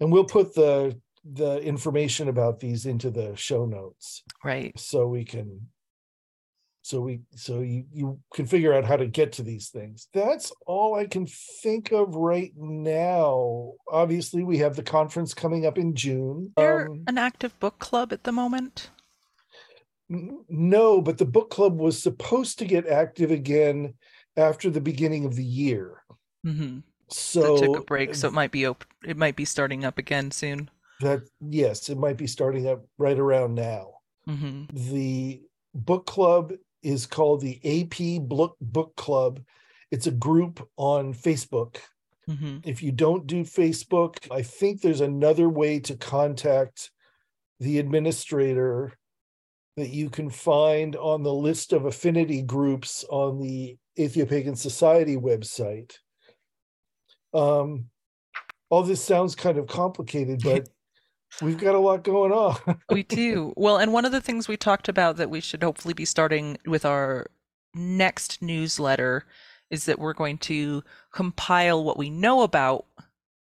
And 0.00 0.12
we'll 0.12 0.24
put 0.24 0.54
the 0.54 0.98
the 1.24 1.58
information 1.62 2.28
about 2.28 2.60
these 2.60 2.86
into 2.86 3.10
the 3.10 3.34
show 3.36 3.66
notes 3.66 4.22
Right. 4.44 4.78
so 4.78 5.06
we 5.06 5.24
can 5.24 5.68
so 6.82 7.00
we 7.00 7.20
so 7.34 7.60
you 7.60 7.84
you 7.92 8.18
can 8.32 8.46
figure 8.46 8.72
out 8.72 8.84
how 8.84 8.96
to 8.96 9.06
get 9.06 9.32
to 9.32 9.42
these 9.42 9.68
things 9.68 10.08
that's 10.14 10.52
all 10.66 10.94
i 10.94 11.04
can 11.06 11.26
think 11.62 11.92
of 11.92 12.14
right 12.14 12.52
now 12.56 13.72
obviously 13.90 14.42
we 14.44 14.58
have 14.58 14.74
the 14.76 14.82
conference 14.82 15.34
coming 15.34 15.66
up 15.66 15.76
in 15.76 15.94
june 15.94 16.52
There 16.56 16.86
Um, 16.86 17.04
an 17.06 17.18
active 17.18 17.58
book 17.60 17.78
club 17.78 18.12
at 18.12 18.24
the 18.24 18.32
moment? 18.32 18.90
N- 20.10 20.44
No, 20.48 21.02
but 21.02 21.18
the 21.18 21.26
book 21.26 21.50
club 21.50 21.78
was 21.78 22.02
supposed 22.02 22.58
to 22.60 22.64
get 22.64 22.86
active 22.86 23.30
again 23.30 23.94
after 24.36 24.70
the 24.70 24.80
beginning 24.80 25.26
of 25.26 25.34
the 25.34 25.44
year. 25.44 26.02
hmm 26.44 26.78
So 27.10 27.56
it 27.56 27.58
took 27.60 27.76
a 27.76 27.84
break, 27.84 28.14
so 28.14 28.28
it 28.28 28.32
might 28.34 28.52
be 28.52 28.64
op- 28.66 28.86
it 29.04 29.16
might 29.18 29.36
be 29.36 29.44
starting 29.44 29.84
up 29.84 29.98
again 29.98 30.30
soon. 30.30 30.70
That 31.00 31.22
yes, 31.40 31.88
it 31.88 31.98
might 31.98 32.16
be 32.16 32.26
starting 32.26 32.66
up 32.68 32.84
right 32.98 33.18
around 33.18 33.54
now. 33.54 33.94
hmm 34.26 34.64
The 34.72 35.42
book 35.74 36.06
club 36.06 36.52
is 36.82 37.06
called 37.06 37.40
the 37.40 37.60
AP 37.64 38.28
Book 38.28 38.56
Book 38.60 38.94
Club. 38.96 39.40
It's 39.90 40.06
a 40.06 40.12
group 40.12 40.68
on 40.76 41.14
Facebook. 41.14 41.78
hmm 42.26 42.58
If 42.64 42.82
you 42.82 42.92
don't 42.92 43.26
do 43.26 43.44
Facebook, 43.44 44.16
I 44.30 44.42
think 44.42 44.80
there's 44.80 45.00
another 45.00 45.48
way 45.48 45.80
to 45.80 45.96
contact 45.96 46.90
the 47.60 47.78
administrator 47.78 48.92
that 49.76 49.90
you 49.90 50.10
can 50.10 50.28
find 50.28 50.96
on 50.96 51.22
the 51.22 51.32
list 51.32 51.72
of 51.72 51.84
affinity 51.84 52.42
groups 52.42 53.04
on 53.08 53.40
the 53.40 53.76
Atheopagan 53.96 54.56
Society 54.56 55.16
website. 55.16 55.94
Um, 57.32 57.86
all 58.70 58.82
this 58.82 59.02
sounds 59.02 59.34
kind 59.34 59.56
of 59.58 59.66
complicated, 59.66 60.40
but 60.42 60.68
we've 61.42 61.58
got 61.58 61.74
a 61.74 61.78
lot 61.78 62.02
going 62.02 62.32
on. 62.32 62.56
We 62.90 63.02
do. 63.02 63.52
Well, 63.56 63.76
and 63.76 63.92
one 63.92 64.04
of 64.04 64.12
the 64.12 64.20
things 64.20 64.48
we 64.48 64.56
talked 64.56 64.88
about 64.88 65.16
that 65.16 65.30
we 65.30 65.40
should 65.40 65.62
hopefully 65.62 65.94
be 65.94 66.04
starting 66.04 66.58
with 66.66 66.84
our 66.84 67.26
next 67.74 68.40
newsletter 68.42 69.24
is 69.70 69.84
that 69.84 69.98
we're 69.98 70.14
going 70.14 70.38
to 70.38 70.82
compile 71.12 71.84
what 71.84 71.98
we 71.98 72.10
know 72.10 72.42
about 72.42 72.86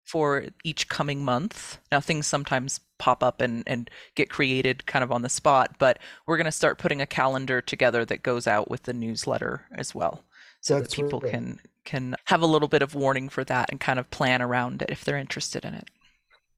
for 0.04 0.46
each 0.64 0.88
coming 0.88 1.24
month. 1.24 1.78
Now, 1.92 2.00
things 2.00 2.26
sometimes 2.26 2.80
pop 2.98 3.22
up 3.22 3.40
and, 3.40 3.62
and 3.66 3.90
get 4.14 4.30
created 4.30 4.86
kind 4.86 5.02
of 5.02 5.12
on 5.12 5.22
the 5.22 5.28
spot, 5.28 5.76
but 5.78 5.98
we're 6.26 6.36
going 6.36 6.46
to 6.46 6.52
start 6.52 6.78
putting 6.78 7.00
a 7.00 7.06
calendar 7.06 7.60
together 7.60 8.04
that 8.06 8.22
goes 8.22 8.46
out 8.46 8.70
with 8.70 8.84
the 8.84 8.92
newsletter 8.92 9.66
as 9.72 9.94
well. 9.94 10.24
So 10.60 10.80
that 10.80 10.90
people 10.90 11.20
right. 11.20 11.30
can 11.30 11.60
can 11.84 12.16
have 12.24 12.42
a 12.42 12.46
little 12.46 12.68
bit 12.68 12.82
of 12.82 12.94
warning 12.94 13.28
for 13.28 13.44
that 13.44 13.70
and 13.70 13.80
kind 13.80 13.98
of 13.98 14.10
plan 14.10 14.42
around 14.42 14.82
it 14.82 14.90
if 14.90 15.04
they're 15.04 15.16
interested 15.16 15.64
in 15.64 15.72
it. 15.72 15.88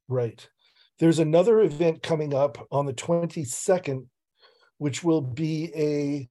Right. 0.09 0.48
There's 1.01 1.19
another 1.19 1.61
event 1.61 2.03
coming 2.03 2.35
up 2.35 2.67
on 2.71 2.87
the 2.87 2.93
22nd, 2.93 4.07
which 4.79 5.03
will 5.03 5.23
be 5.23 5.73
a 5.75 6.29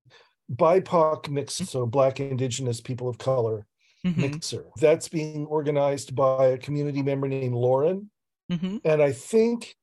BIPOC 0.54 1.30
mix, 1.30 1.56
so 1.56 1.86
Black, 1.86 2.20
Indigenous, 2.20 2.80
People 2.80 3.10
of 3.10 3.18
Color 3.18 3.66
Mhm, 4.06 4.16
mixer. 4.18 4.66
That's 4.78 5.10
being 5.10 5.46
organized 5.48 6.16
by 6.16 6.48
a 6.48 6.58
community 6.58 7.02
member 7.02 7.28
named 7.28 7.56
Lauren. 7.56 8.10
mhm, 8.50 8.80
And 8.84 9.02
I 9.02 9.12
think 9.12 9.76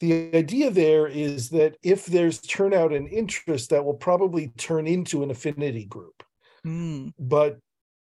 the 0.00 0.34
idea 0.34 0.70
there 0.70 1.06
is 1.06 1.50
that 1.50 1.76
if 1.82 2.06
there's 2.06 2.40
turnout 2.40 2.92
and 2.92 3.08
interest, 3.08 3.70
that 3.70 3.84
will 3.84 3.94
probably 3.94 4.48
turn 4.48 4.86
into 4.86 5.22
an 5.22 5.30
affinity 5.30 5.86
group. 5.86 6.22
mm, 6.64 7.12
But, 7.18 7.58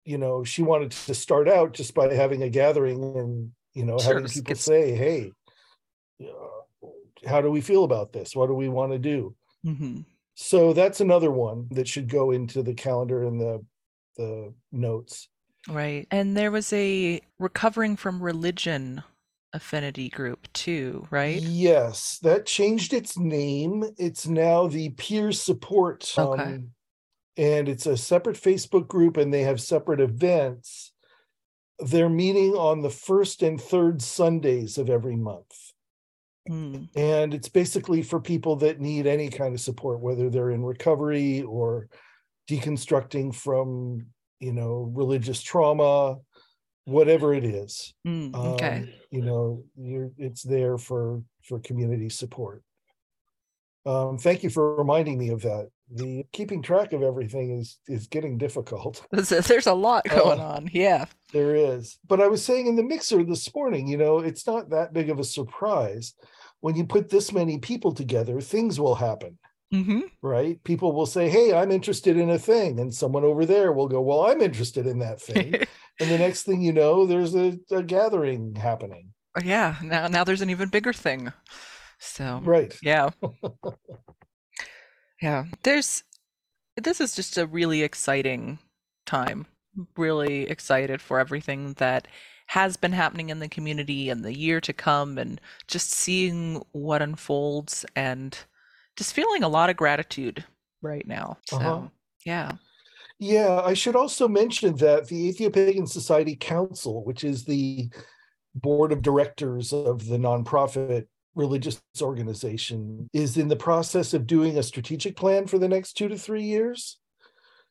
you 0.04 0.18
know, 0.18 0.44
she 0.44 0.62
wanted 0.62 0.92
to 0.92 1.14
start 1.14 1.48
out 1.48 1.72
just 1.74 1.94
by 1.94 2.12
having 2.14 2.42
a 2.42 2.50
gathering 2.50 3.02
and, 3.16 3.52
you 3.74 3.84
know, 3.84 3.98
Sure, 3.98 4.14
having 4.14 4.28
people 4.28 4.54
get- 4.54 4.58
say, 4.58 4.94
hey, 4.94 5.32
how 7.26 7.40
do 7.40 7.50
we 7.50 7.60
feel 7.60 7.84
about 7.84 8.12
this? 8.12 8.34
What 8.34 8.46
do 8.46 8.54
we 8.54 8.68
want 8.68 8.92
to 8.92 8.98
do? 8.98 9.34
mhm. 9.64 10.04
So 10.34 10.72
that's 10.72 11.02
another 11.02 11.30
one 11.30 11.68
that 11.72 11.86
should 11.86 12.08
go 12.08 12.30
into 12.30 12.62
the 12.62 12.72
calendar 12.72 13.24
and 13.24 13.38
the 13.38 13.64
the 14.16 14.54
notes. 14.72 15.28
Right. 15.68 16.06
And 16.10 16.36
there 16.36 16.50
was 16.50 16.72
a 16.72 17.20
recovering 17.38 17.96
from 17.96 18.22
religion 18.22 19.02
affinity 19.52 20.08
group 20.08 20.50
too, 20.52 21.06
right? 21.10 21.42
Yes, 21.42 22.18
that 22.22 22.46
changed 22.46 22.92
its 22.94 23.18
name. 23.18 23.84
It's 23.98 24.26
now 24.26 24.66
the 24.66 24.90
peer 24.90 25.32
support. 25.32 26.12
Okay. 26.16 26.42
Um, 26.42 26.70
and 27.36 27.68
it's 27.68 27.86
a 27.86 27.96
separate 27.96 28.36
Facebook 28.36 28.88
group 28.88 29.16
and 29.16 29.32
they 29.32 29.42
have 29.42 29.60
separate 29.60 30.00
events. 30.00 30.92
They're 31.78 32.08
meeting 32.08 32.52
on 32.52 32.82
the 32.82 32.90
first 32.90 33.42
and 33.42 33.60
third 33.60 34.02
Sundays 34.02 34.78
of 34.78 34.90
every 34.90 35.16
month. 35.16 35.69
Mm, 36.50 36.88
And 36.96 37.32
it's 37.32 37.48
basically 37.48 38.02
for 38.02 38.20
people 38.20 38.56
that 38.56 38.80
need 38.80 39.06
any 39.06 39.28
kind 39.30 39.54
of 39.54 39.60
support, 39.60 40.00
whether 40.00 40.28
they're 40.28 40.50
in 40.50 40.64
recovery 40.64 41.42
or 41.42 41.88
deconstructing 42.48 43.34
from 43.34 44.06
you 44.40 44.52
know, 44.54 44.90
religious 44.94 45.42
trauma, 45.42 46.16
whatever 46.86 47.34
it 47.34 47.44
is. 47.44 47.92
Mm, 48.06 48.34
okay. 48.34 48.76
Um, 48.78 48.88
you 49.10 49.20
know, 49.22 49.64
you're 49.76 50.10
it's 50.16 50.42
there 50.42 50.78
for 50.78 51.22
for 51.44 51.60
community 51.60 52.08
support. 52.08 52.62
Um, 53.86 54.18
thank 54.18 54.42
you 54.42 54.50
for 54.50 54.76
reminding 54.76 55.18
me 55.18 55.28
of 55.30 55.42
that. 55.42 55.68
The 55.92 56.24
keeping 56.32 56.62
track 56.62 56.92
of 56.92 57.02
everything 57.02 57.58
is 57.58 57.78
is 57.86 58.06
getting 58.06 58.38
difficult. 58.38 59.06
There's, 59.12 59.66
a 59.66 59.74
lot 59.74 60.04
going 60.08 60.40
Oh. 60.40 60.44
on. 60.44 60.70
Yeah. 60.72 61.04
There 61.32 61.54
is. 61.54 61.98
But 62.08 62.20
I 62.20 62.28
was 62.28 62.44
saying 62.44 62.66
in 62.66 62.76
the 62.76 62.82
mixer 62.82 63.22
this 63.24 63.52
morning, 63.54 63.88
you 63.88 63.96
know, 63.98 64.18
it's 64.20 64.46
not 64.46 64.70
that 64.70 64.92
big 64.92 65.10
of 65.10 65.18
a 65.18 65.24
surprise. 65.24 66.14
When 66.60 66.76
you 66.76 66.84
put 66.86 67.10
this 67.10 67.32
many 67.32 67.58
people 67.58 67.92
together, 67.92 68.40
things 68.40 68.78
will 68.80 68.94
happen, 68.96 69.38
hmm 69.72 70.00
right? 70.22 70.62
People 70.64 70.92
will 70.92 71.06
say, 71.06 71.28
Hey, 71.30 71.54
I'm 71.54 71.70
interested 71.72 72.16
in 72.16 72.30
a 72.30 72.38
thing. 72.38 72.80
And 72.80 72.94
someone 72.94 73.24
over 73.24 73.46
there 73.46 73.72
will 73.72 73.88
go, 73.88 74.00
Well, 74.02 74.26
I'm 74.26 74.42
interested 74.42 74.86
in 74.86 75.00
that 75.00 75.20
thing. 75.20 75.58
and 76.00 76.10
the 76.10 76.18
next 76.18 76.44
thing 76.44 76.62
you 76.62 76.72
know, 76.72 77.06
there's 77.06 77.34
a, 77.34 77.58
a 77.70 77.82
gathering 77.82 78.54
happening. 78.56 79.12
yeah. 79.44 79.76
Now, 79.82 80.08
now 80.08 80.24
there's 80.24 80.40
an 80.42 80.50
even 80.50 80.68
bigger 80.68 80.92
thing. 80.92 81.32
So, 81.98 82.44
Right. 82.44 82.74
yeah. 82.82 83.10
Yeah. 85.20 85.44
There's, 85.62 86.02
this 86.76 87.00
is 87.00 87.16
just 87.16 87.38
a 87.38 87.46
really 87.46 87.82
exciting 87.82 88.60
time. 89.06 89.46
Really 89.96 90.44
excited 90.48 91.02
for 91.02 91.20
everything 91.20 91.74
that 91.74 92.08
has 92.50 92.76
been 92.76 92.90
happening 92.90 93.30
in 93.30 93.38
the 93.38 93.48
community 93.48 94.10
and 94.10 94.24
the 94.24 94.36
year 94.36 94.60
to 94.60 94.72
come, 94.72 95.18
and 95.18 95.40
just 95.68 95.92
seeing 95.92 96.60
what 96.72 97.00
unfolds 97.00 97.86
and 97.94 98.36
just 98.96 99.14
feeling 99.14 99.44
a 99.44 99.48
lot 99.48 99.70
of 99.70 99.76
gratitude 99.76 100.44
right 100.82 101.06
now. 101.06 101.38
So, 101.46 101.56
Uh-huh. 101.56 101.82
yeah. 102.26 102.52
Yeah, 103.20 103.60
I 103.64 103.74
should 103.74 103.94
also 103.94 104.26
mention 104.26 104.74
that 104.76 105.06
the 105.06 105.32
Atheopagan 105.32 105.88
Society 105.88 106.34
Council, 106.34 107.04
which 107.04 107.22
is 107.22 107.44
the 107.44 107.88
board 108.56 108.90
of 108.90 109.00
directors 109.00 109.72
of 109.72 110.06
the 110.08 110.18
nonprofit 110.18 111.06
religious 111.36 111.80
organization, 112.02 113.08
is 113.12 113.36
in 113.36 113.46
the 113.46 113.54
process 113.54 114.12
of 114.12 114.26
doing 114.26 114.58
a 114.58 114.62
strategic 114.64 115.14
plan 115.14 115.46
for 115.46 115.58
the 115.60 115.68
next 115.68 115.92
two 115.92 116.08
to 116.08 116.18
three 116.18 116.42
years. 116.42 116.98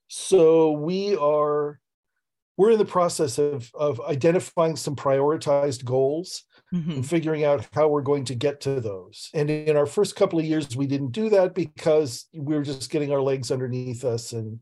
So 0.08 0.72
we 0.72 1.18
are 1.18 1.82
we're 2.60 2.72
in 2.72 2.78
the 2.78 2.84
process 3.00 3.38
of 3.40 3.72
of 3.74 4.02
identifying 4.02 4.76
some 4.76 4.96
prioritized 4.96 5.86
goals 5.86 6.44
Mhm. 6.74 6.96
and 6.98 7.10
figuring 7.10 7.44
out 7.46 7.66
how 7.74 7.88
we're 7.88 8.02
going 8.12 8.26
to 8.26 8.36
get 8.36 8.60
to 8.62 8.80
those. 8.82 9.30
And 9.34 9.50
in 9.50 9.76
our 9.78 9.86
first 9.88 10.16
couple 10.18 10.38
of 10.40 10.46
years, 10.46 10.76
we 10.76 10.86
didn't 10.86 11.14
do 11.14 11.30
that 11.30 11.56
because 11.56 12.28
we 12.34 12.54
were 12.56 12.62
just 12.64 12.92
getting 12.92 13.12
our 13.14 13.22
legs 13.22 13.50
underneath 13.50 14.04
us 14.04 14.34
and 14.34 14.60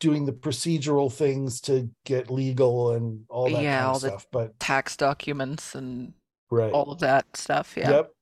doing 0.00 0.26
the 0.26 0.32
procedural 0.32 1.10
things 1.12 1.60
to 1.62 1.88
get 2.04 2.30
legal 2.30 2.92
and 2.92 3.24
all 3.28 3.48
that 3.50 3.62
Yeah, 3.62 3.78
kind 3.78 3.86
all 3.88 3.96
of 3.96 4.02
the- 4.02 4.08
stuff. 4.08 4.26
But 4.32 4.58
Tax 4.60 4.96
documents 4.96 5.74
and 5.76 6.12
right. 6.50 6.72
all 6.72 6.90
of 6.92 6.98
that 7.00 7.24
stuff. 7.36 7.74
Yeah. 7.76 7.90
Yep. 7.90 8.12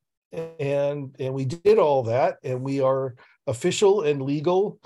And 0.60 1.16
and 1.18 1.32
we 1.34 1.44
did 1.46 1.78
all 1.78 2.02
that 2.04 2.38
and 2.44 2.62
we 2.62 2.80
are 2.80 3.14
official 3.46 4.02
and 4.02 4.20
legal. 4.22 4.78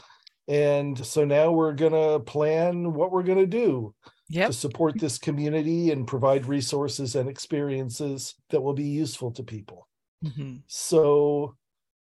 And 0.48 1.04
so 1.06 1.24
now 1.24 1.52
we're 1.52 1.74
gonna 1.74 2.20
plan 2.20 2.94
what 2.94 3.12
we're 3.12 3.22
gonna 3.22 3.46
do 3.46 3.94
Yep. 4.30 4.48
to 4.48 4.52
support 4.52 4.98
this 4.98 5.18
community 5.18 5.90
and 5.90 6.06
provide 6.06 6.46
resources 6.46 7.14
and 7.16 7.28
experiences 7.28 8.34
that 8.50 8.60
will 8.60 8.74
be 8.74 8.88
useful 8.88 9.30
to 9.32 9.42
people. 9.42 9.88
Mhm. 10.24 10.62
So, 10.66 11.56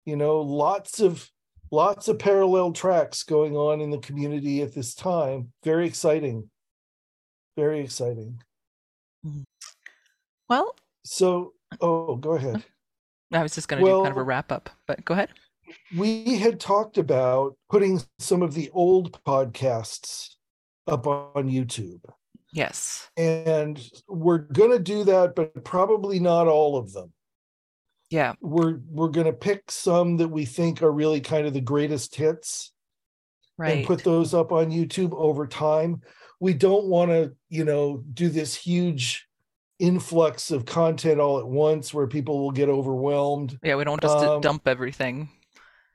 you 0.06 0.15
know, 0.15 0.39
lots 0.42 1.00
of 1.00 1.30
lots 1.72 2.08
of 2.08 2.18
parallel 2.18 2.72
tracks 2.74 3.22
going 3.24 3.56
on 3.56 3.80
in 3.82 3.92
the 3.92 4.00
community 4.00 4.62
at 4.63 4.74
this 4.74 4.96
time. 4.96 5.54
Very 5.63 5.86
exciting. 5.86 6.50
Very 7.56 7.80
exciting. 7.82 8.42
Well, 10.50 10.76
So, 11.06 11.54
oh, 11.82 12.15
go 12.15 12.32
ahead. 12.34 12.63
I 13.32 13.44
was 13.44 13.54
just 13.54 13.68
going 13.68 13.84
to 13.84 13.88
do 13.89 13.98
kind 14.02 14.12
of 14.12 14.18
a 14.18 14.24
wrap 14.24 14.52
up, 14.52 14.70
but 14.88 15.06
go 15.06 15.13
ahead. 15.13 15.30
We 15.97 16.38
had 16.38 16.60
talked 16.60 16.97
about 16.97 17.55
putting 17.69 18.01
some 18.19 18.41
of 18.41 18.53
the 18.53 18.69
old 18.73 19.23
podcasts 19.23 20.36
up 20.88 21.08
on 21.08 21.49
YouTube. 21.49 22.01
Yes. 22.53 23.10
And 23.15 23.79
we're 24.08 24.39
going 24.39 24.71
to 24.71 24.79
do 24.79 25.03
that, 25.05 25.36
but 25.36 25.63
probably 25.63 26.19
not 26.19 26.47
all 26.47 26.77
of 26.77 26.93
them. 26.93 27.13
Yeah. 28.10 28.34
We're 28.41 28.79
we're 28.89 29.10
going 29.10 29.27
to 29.27 29.34
pick 29.34 29.69
some 29.71 30.17
that 30.17 30.29
we 30.29 30.45
think 30.45 30.82
are 30.82 30.91
really 30.91 31.21
kind 31.21 31.45
of 31.45 31.53
the 31.53 31.62
greatest 31.62 32.15
hits 32.15 32.71
Right. 33.58 33.79
and 33.79 33.86
put 33.86 34.03
those 34.05 34.34
up 34.34 34.51
on 34.53 34.71
YouTube 34.71 35.13
over 35.13 35.45
time. 35.45 36.01
We 36.39 36.53
don't 36.53 36.86
want 36.86 37.12
to, 37.12 37.34
you 37.49 37.65
know, 37.65 38.01
do 38.13 38.29
this 38.29 38.55
huge 38.55 39.27
influx 39.79 40.49
of 40.49 40.65
content 40.65 41.19
all 41.19 41.39
at 41.39 41.45
once 41.47 41.93
where 41.93 42.08
people 42.08 42.39
will 42.39 42.51
get 42.51 42.69
overwhelmed. 42.69 43.60
yeah, 43.62 43.75
we 43.75 43.84
don't 43.84 44.01
just 44.01 44.17
um, 44.17 44.39
dump 44.41 44.65
everything. 44.67 45.29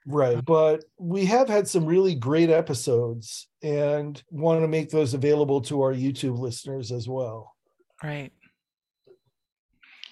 Right. 0.07 0.35
Uh-huh. 0.35 0.43
But 0.43 0.85
we 0.99 1.25
have 1.27 1.49
had 1.49 1.67
some 1.67 1.87
really 1.87 2.15
great 2.15 2.51
episodes 2.51 3.49
and 3.63 4.23
want 4.31 4.61
to 4.61 4.69
make 4.69 4.91
those 4.91 5.15
available 5.15 5.61
to 5.63 5.81
our 5.83 5.95
YouTube 5.95 6.39
listeners 6.39 6.93
as 6.93 7.09
well. 7.09 7.55
Right. 8.03 8.33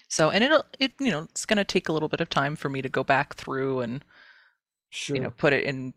So, 0.09 0.31
and 0.31 0.45
it'll, 0.45 0.65
it, 0.79 0.93
you 0.99 1.11
know, 1.11 1.23
it's 1.23 1.47
going 1.47 1.59
to 1.59 1.65
take 1.65 1.89
a 1.89 1.93
little 1.93 2.09
bit 2.09 2.21
of 2.21 2.29
time 2.29 2.57
for 2.57 2.69
me 2.69 2.83
to 2.83 2.89
go 2.89 3.05
back 3.05 3.35
through 3.35 3.81
and, 3.81 4.05
Sure. 4.91 5.17
you 5.17 5.23
know, 5.23 5.31
put 5.31 5.55
it 5.55 5.65
in, 5.65 5.95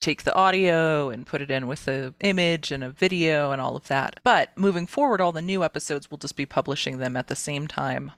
take 0.00 0.22
the 0.22 0.34
audio 0.34 1.10
and 1.10 1.26
put 1.26 1.42
it 1.42 1.50
in 1.50 1.66
with 1.66 1.84
the 1.84 2.14
image 2.20 2.70
and 2.70 2.84
a 2.84 2.90
video 2.90 3.50
and 3.50 3.60
all 3.60 3.74
of 3.74 3.88
that. 3.88 4.20
But 4.22 4.56
moving 4.56 4.86
forward, 4.86 5.20
all 5.20 5.32
the 5.32 5.42
new 5.42 5.64
episodes, 5.64 6.10
we'll 6.10 6.18
just 6.18 6.36
be 6.36 6.46
publishing 6.46 6.98
them 6.98 7.16
at 7.16 7.26
the 7.26 7.36
same 7.36 7.66
time 7.66 8.12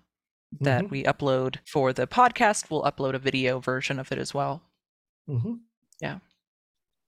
that 0.61 0.87
Mhm, 0.87 0.91
we 0.91 1.05
upload 1.05 1.59
for 1.67 1.93
the 1.93 2.07
podcast. 2.07 2.71
We'll 2.71 2.83
upload 2.83 3.15
a 3.15 3.19
video 3.19 3.61
version 3.61 3.99
of 3.99 4.13
it 4.13 4.19
as 4.19 4.35
well. 4.35 4.63
mhm. 5.27 5.65
Yeah. 6.01 6.19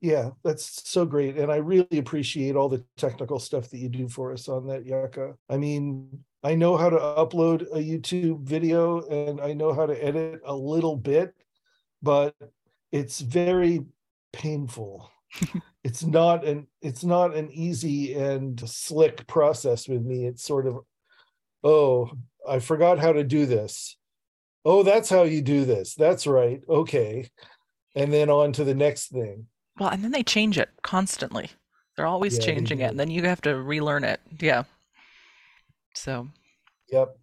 Yeah, 0.01 0.31
that's 0.45 0.89
so 0.89 1.07
great. 1.07 1.37
And 1.39 1.51
I 1.51 1.57
really 1.57 1.99
appreciate 1.99 2.55
all 2.55 2.69
the 2.69 2.85
technical 2.97 3.39
stuff 3.39 3.71
that 3.71 3.79
you 3.79 3.89
do 3.89 4.09
for 4.09 4.33
us 4.33 4.49
on 4.49 4.67
that, 4.69 4.85
Yucca. 4.85 5.37
I 5.49 5.57
mean, 5.57 6.25
I 6.43 6.55
know 6.55 6.77
how 6.77 6.91
to 6.91 6.99
upload 6.99 7.63
a 7.73 7.79
YouTube 7.79 8.43
video 8.43 9.01
and 9.09 9.41
I 9.41 9.55
know 9.55 9.73
how 9.73 9.87
to 9.87 10.05
edit 10.05 10.41
a 10.45 10.55
little 10.55 10.97
bit, 10.97 11.35
but 12.03 12.35
it's 12.93 13.21
very 13.21 13.85
painful. 14.33 15.11
it's 15.85 16.05
not 16.05 16.45
an 16.47 16.67
it's 16.83 17.05
not 17.05 17.35
an 17.37 17.51
easy 17.53 18.15
and 18.15 18.61
slick 18.69 19.27
process 19.27 19.89
with 19.89 20.03
me. 20.03 20.27
It's 20.27 20.45
sort 20.45 20.67
of, 20.67 20.81
oh, 21.65 22.11
I 22.49 22.59
forgot 22.61 22.99
how 22.99 23.13
to 23.13 23.25
do 23.25 23.47
this. 23.47 23.97
Oh, 24.65 24.83
that's 24.83 25.09
how 25.09 25.23
you 25.23 25.43
do 25.43 25.65
this. 25.65 25.95
That's 25.95 26.27
right. 26.27 26.61
Okay. 26.69 27.31
And 27.95 28.13
then 28.13 28.31
on 28.31 28.53
to 28.55 28.65
the 28.65 28.75
next 28.75 29.09
thing. 29.09 29.47
Well, 29.79 29.91
and 29.91 30.03
then 30.03 30.11
they 30.13 30.23
change 30.23 30.59
it 30.59 30.71
constantly. 30.83 31.51
They're 31.97 32.07
always 32.07 32.39
Yeah, 32.39 32.45
changing 32.45 32.81
it, 32.81 32.91
and 32.91 33.01
then 33.01 33.11
you 33.11 33.23
have 33.23 33.41
to 33.43 33.57
relearn 33.57 34.05
it. 34.05 34.21
Yeah. 34.41 34.65
So, 35.95 36.29
Yep. 36.91 37.17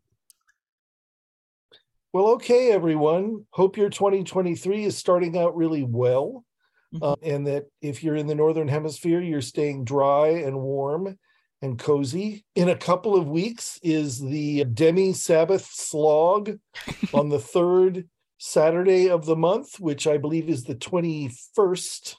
Well, 2.12 2.28
okay, 2.34 2.72
everyone. 2.72 3.46
Hope 3.52 3.78
your 3.78 3.90
2023 3.90 4.86
is 4.86 4.98
starting 4.98 5.38
out 5.38 5.56
really 5.56 5.84
well. 5.84 6.46
Mhm. 6.94 7.00
Uh, 7.02 7.16
and 7.24 7.48
that 7.48 7.66
if 7.82 8.04
you're 8.04 8.16
in 8.16 8.28
the 8.28 8.36
Northern 8.36 8.68
Hemisphere, 8.68 9.20
you're 9.22 9.42
staying 9.42 9.84
dry 9.84 10.28
and 10.28 10.62
warm 10.62 11.18
and 11.64 11.80
cozy. 11.80 12.44
In 12.56 12.68
a 12.70 12.76
couple 12.76 13.16
of 13.16 13.30
weeks 13.30 13.80
is 13.82 14.20
the 14.20 14.66
Demi 14.66 15.14
Sabbath 15.14 15.66
slog 15.72 16.60
on 17.14 17.30
the 17.30 17.40
third 17.40 18.10
Saturday 18.38 19.10
of 19.10 19.26
the 19.26 19.38
month, 19.38 19.80
which 19.80 20.06
I 20.06 20.18
believe 20.18 20.50
is 20.50 20.66
the 20.66 20.76
21st. 20.76 22.16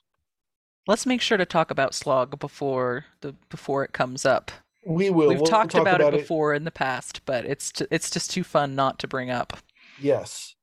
let's 0.86 1.04
make 1.04 1.20
sure 1.20 1.36
to 1.36 1.44
talk 1.44 1.70
about 1.70 1.94
slog 1.94 2.38
before 2.40 3.04
the 3.20 3.34
before 3.50 3.84
it 3.84 3.92
comes 3.92 4.24
up. 4.24 4.50
We 4.86 5.10
will. 5.10 5.28
We've 5.28 5.38
We'll 5.38 5.46
talked 5.46 5.72
talk 5.72 5.82
about, 5.82 6.00
it 6.00 6.10
before 6.12 6.54
in 6.54 6.64
the 6.64 6.70
past, 6.70 7.20
but 7.26 7.44
it's 7.44 7.70
t- 7.72 7.86
it's 7.90 8.10
just 8.10 8.30
too 8.30 8.44
fun 8.44 8.74
not 8.74 8.98
to 9.00 9.08
bring 9.08 9.30
up. 9.30 9.58
Yes. 10.00 10.54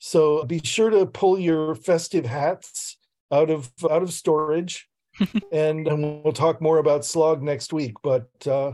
So 0.00 0.44
be 0.44 0.60
sure 0.62 0.90
to 0.90 1.06
pull 1.06 1.38
your 1.38 1.74
festive 1.76 2.26
hats 2.26 2.98
out 3.32 3.50
of 3.50 3.72
out 3.88 4.02
of 4.02 4.12
storage, 4.12 4.88
and, 5.52 5.86
and 5.86 6.22
we'll 6.24 6.32
talk 6.32 6.60
more 6.60 6.78
about 6.78 7.04
slog 7.04 7.42
next 7.42 7.72
week. 7.72 7.94
But 8.02 8.28
uh, 8.46 8.72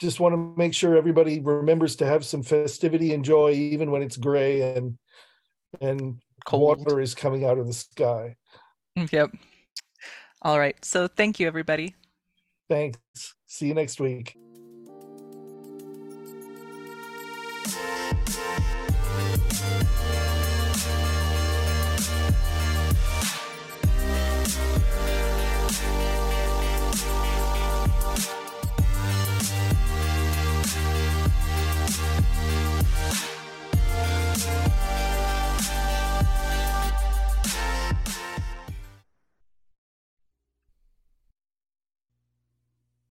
just 0.00 0.20
want 0.20 0.34
to 0.34 0.54
make 0.56 0.74
sure 0.74 0.96
everybody 0.96 1.40
remembers 1.40 1.96
to 1.96 2.06
have 2.06 2.24
some 2.24 2.42
festivity 2.42 3.14
and 3.14 3.24
joy, 3.24 3.52
even 3.52 3.90
when 3.90 4.02
it's 4.02 4.16
gray 4.16 4.74
and 4.76 4.98
and 5.80 6.20
Cold. 6.44 6.78
water 6.78 7.00
is 7.00 7.14
coming 7.14 7.44
out 7.44 7.58
of 7.58 7.66
the 7.66 7.72
sky. 7.72 8.36
Yep. 9.10 9.32
All 10.42 10.58
right. 10.58 10.76
So 10.84 11.08
thank 11.08 11.40
you, 11.40 11.46
everybody. 11.46 11.94
Thanks. 12.68 12.98
See 13.46 13.66
you 13.66 13.74
next 13.74 14.00
week. 14.00 14.36